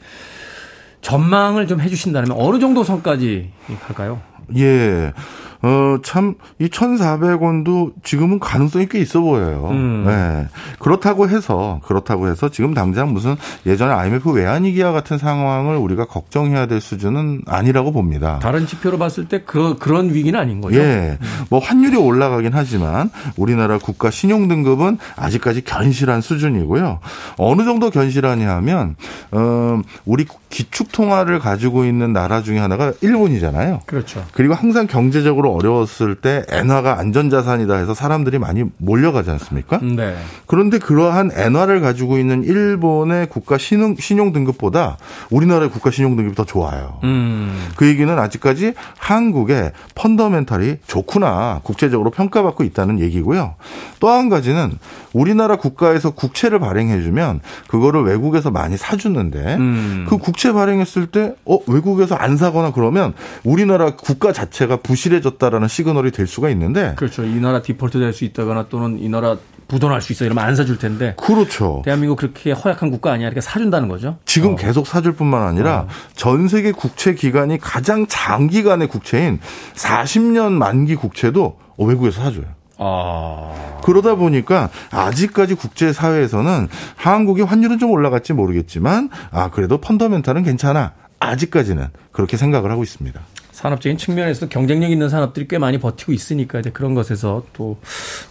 [1.01, 3.51] 전망을 좀 해주신다면 어느 정도 선까지
[3.85, 4.21] 갈까요?
[4.57, 5.13] 예.
[5.61, 9.69] 어, 참, 이 1,400원도 지금은 가능성이 꽤 있어 보여요.
[9.71, 10.03] 음.
[10.05, 10.47] 네.
[10.79, 13.35] 그렇다고 해서, 그렇다고 해서 지금 당장 무슨
[13.65, 18.39] 예전에 IMF 외환위기와 같은 상황을 우리가 걱정해야 될 수준은 아니라고 봅니다.
[18.39, 20.77] 다른 지표로 봤을 때 그, 그런 위기는 아닌 거죠.
[20.77, 21.17] 예.
[21.49, 26.99] 뭐 환율이 올라가긴 하지만 우리나라 국가 신용 등급은 아직까지 견실한 수준이고요.
[27.37, 28.95] 어느 정도 견실하냐 하면
[29.31, 33.81] 어 우리 기축 통화를 가지고 있는 나라 중에 하나가 일본이잖아요.
[33.85, 34.25] 그렇죠.
[34.33, 39.79] 그리고 항상 경제적으로 어려웠을 때 엔화가 안전자산이다 해서 사람들이 많이 몰려가지 않습니까?
[39.81, 40.15] 네.
[40.45, 44.97] 그런데 그러한 엔화를 가지고 있는 일본의 국가 신용, 신용 등급보다
[45.29, 46.99] 우리나라의 국가 신용 등급이 더 좋아요.
[47.03, 47.69] 음.
[47.75, 53.55] 그 얘기는 아직까지 한국의 펀더멘탈이 좋구나 국제적으로 평가받고 있다는 얘기고요.
[53.99, 54.71] 또 한 가지는
[55.13, 60.05] 우리나라 국가에서 국채를 발행해주면 그거를 외국에서 많이 사주는데 음.
[60.09, 63.13] 그 국채 발행했을 때 어, 외국에서 안 사거나 그러면
[63.45, 67.23] 우리나라 국가 자체가 부실해졌다라는 시그널이 될 수가 있는데 그렇죠.
[67.23, 69.37] 이 나라 디폴트 될 수 있다거나 또는 이 나라
[69.67, 71.81] 부도날 수 있어 이러면 안 사줄 텐데 그렇죠.
[71.83, 74.17] 대한민국 그렇게 허약한 국가 아니야 이렇게 사준다는 거죠.
[74.25, 74.55] 지금 어.
[74.55, 75.87] 계속 사줄 뿐만 아니라 어.
[76.15, 79.39] 전 세계 국채 기간이 가장 장기간의 국채인
[79.75, 82.45] 40년 만기 국채도 외국에서 사줘요.
[82.77, 83.79] 아.
[83.83, 90.93] 그러다 보니까 아직까지 국제 사회에서는 한국의 환율은 좀 올라갔지 모르겠지만 아 그래도 펀더멘탈은 괜찮아.
[91.19, 93.19] 아직까지는 그렇게 생각을 하고 있습니다.
[93.51, 97.77] 산업적인 측면에서 경쟁력 있는 산업들이 꽤 많이 버티고 있으니까 이제 그런 것에서 또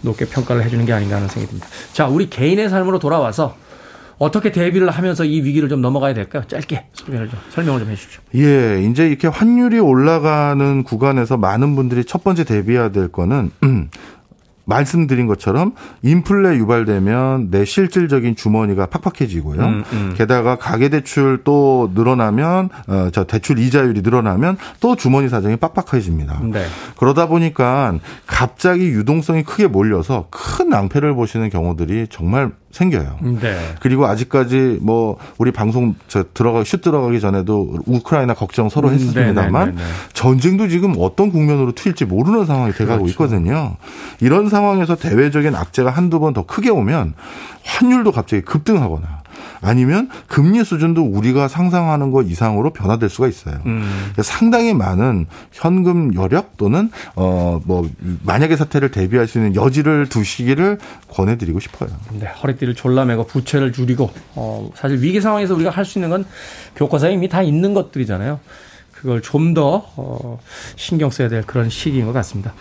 [0.02, 1.66] 높게 평가를 해주는 게 아닌가 하는 생각이 듭니다.
[1.92, 3.56] 자, 우리 개인의 삶으로 돌아와서
[4.18, 6.44] 어떻게 대비를 하면서 이 위기를 좀 넘어가야 될까요?
[6.46, 8.20] 짧게 설명을 좀, 설명을 좀 해주십시오.
[8.36, 13.50] 예, 이제 이렇게 환율이 올라가는 구간에서 많은 분들이 첫 번째 대비해야 될 거는
[14.66, 19.60] 말씀드린 것처럼 인플레 유발되면 내 실질적인 주머니가 팍팍해지고요.
[19.62, 20.14] 음, 음.
[20.16, 26.40] 게다가 가계 대출 또 늘어나면 어, 저 대출 이자율이 늘어나면 또 주머니 사정이 빡빡해집니다.
[26.52, 26.66] 네.
[26.98, 27.94] 그러다 보니까
[28.26, 33.18] 갑자기 유동성이 크게 몰려서 큰 낭패를 보시는 경우들이 정말 생겨요.
[33.40, 33.56] 네.
[33.80, 39.52] 그리고 아직까지 뭐 우리 방송 저 들어가기 슛 들어가기 전에도 우크라이나 걱정 서로 음, 했습니다만
[39.52, 39.82] 네네네네.
[40.12, 43.10] 전쟁도 지금 어떤 국면으로 튈지 모르는 상황이 돼가고 그렇죠.
[43.12, 43.76] 있거든요.
[44.20, 47.14] 이런 상황에서 대외적인 악재가 한두 번 더 크게 오면
[47.64, 49.22] 환율도 갑자기 급등하거나
[49.60, 53.58] 아니면 금리 수준도 우리가 상상하는 것 이상으로 변화될 수가 있어요.
[53.66, 54.12] 음.
[54.22, 57.88] 상당히 많은 현금 여력 또는 어 뭐
[58.24, 60.78] 만약의 사태를 대비할 수 있는 여지를 두시기를
[61.08, 61.88] 권해드리고 싶어요.
[62.12, 66.24] 네, 허리띠를 졸라매고 부채를 줄이고 어 사실 위기 상황에서 우리가 할 수 있는 건
[66.76, 68.40] 교과서에 이미 다 있는 것들이잖아요.
[68.92, 70.38] 그걸 좀 더 어,
[70.76, 72.52] 신경 써야 될 그런 시기인 것 같습니다.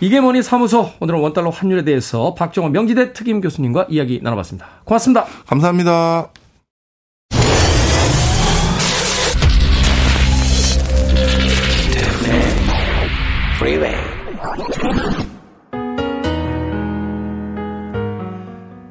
[0.00, 4.66] 이게 뭐니 사무소 오늘은 원달러 환율에 대해서 박정호 명지대 특임 교수님과 이야기 나눠봤습니다.
[4.84, 5.26] 고맙습니다.
[5.46, 6.39] 감사합니다.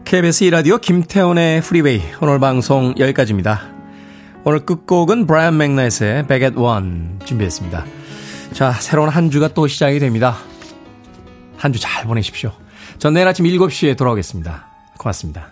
[0.05, 3.61] KBS 이라디오 김태훈의 프리웨이 오늘 방송 여기까지입니다.
[4.43, 7.85] 오늘 끝곡은 브라이언 맥나이트의 Back at One 준비했습니다.
[8.53, 10.37] 자, 새로운 한 주가 또 시작이 됩니다.
[11.57, 12.51] 한 주 잘 보내십시오.
[12.99, 14.67] 전 내일 아침 7시에 돌아오겠습니다.
[14.97, 15.47] 고맙습니다.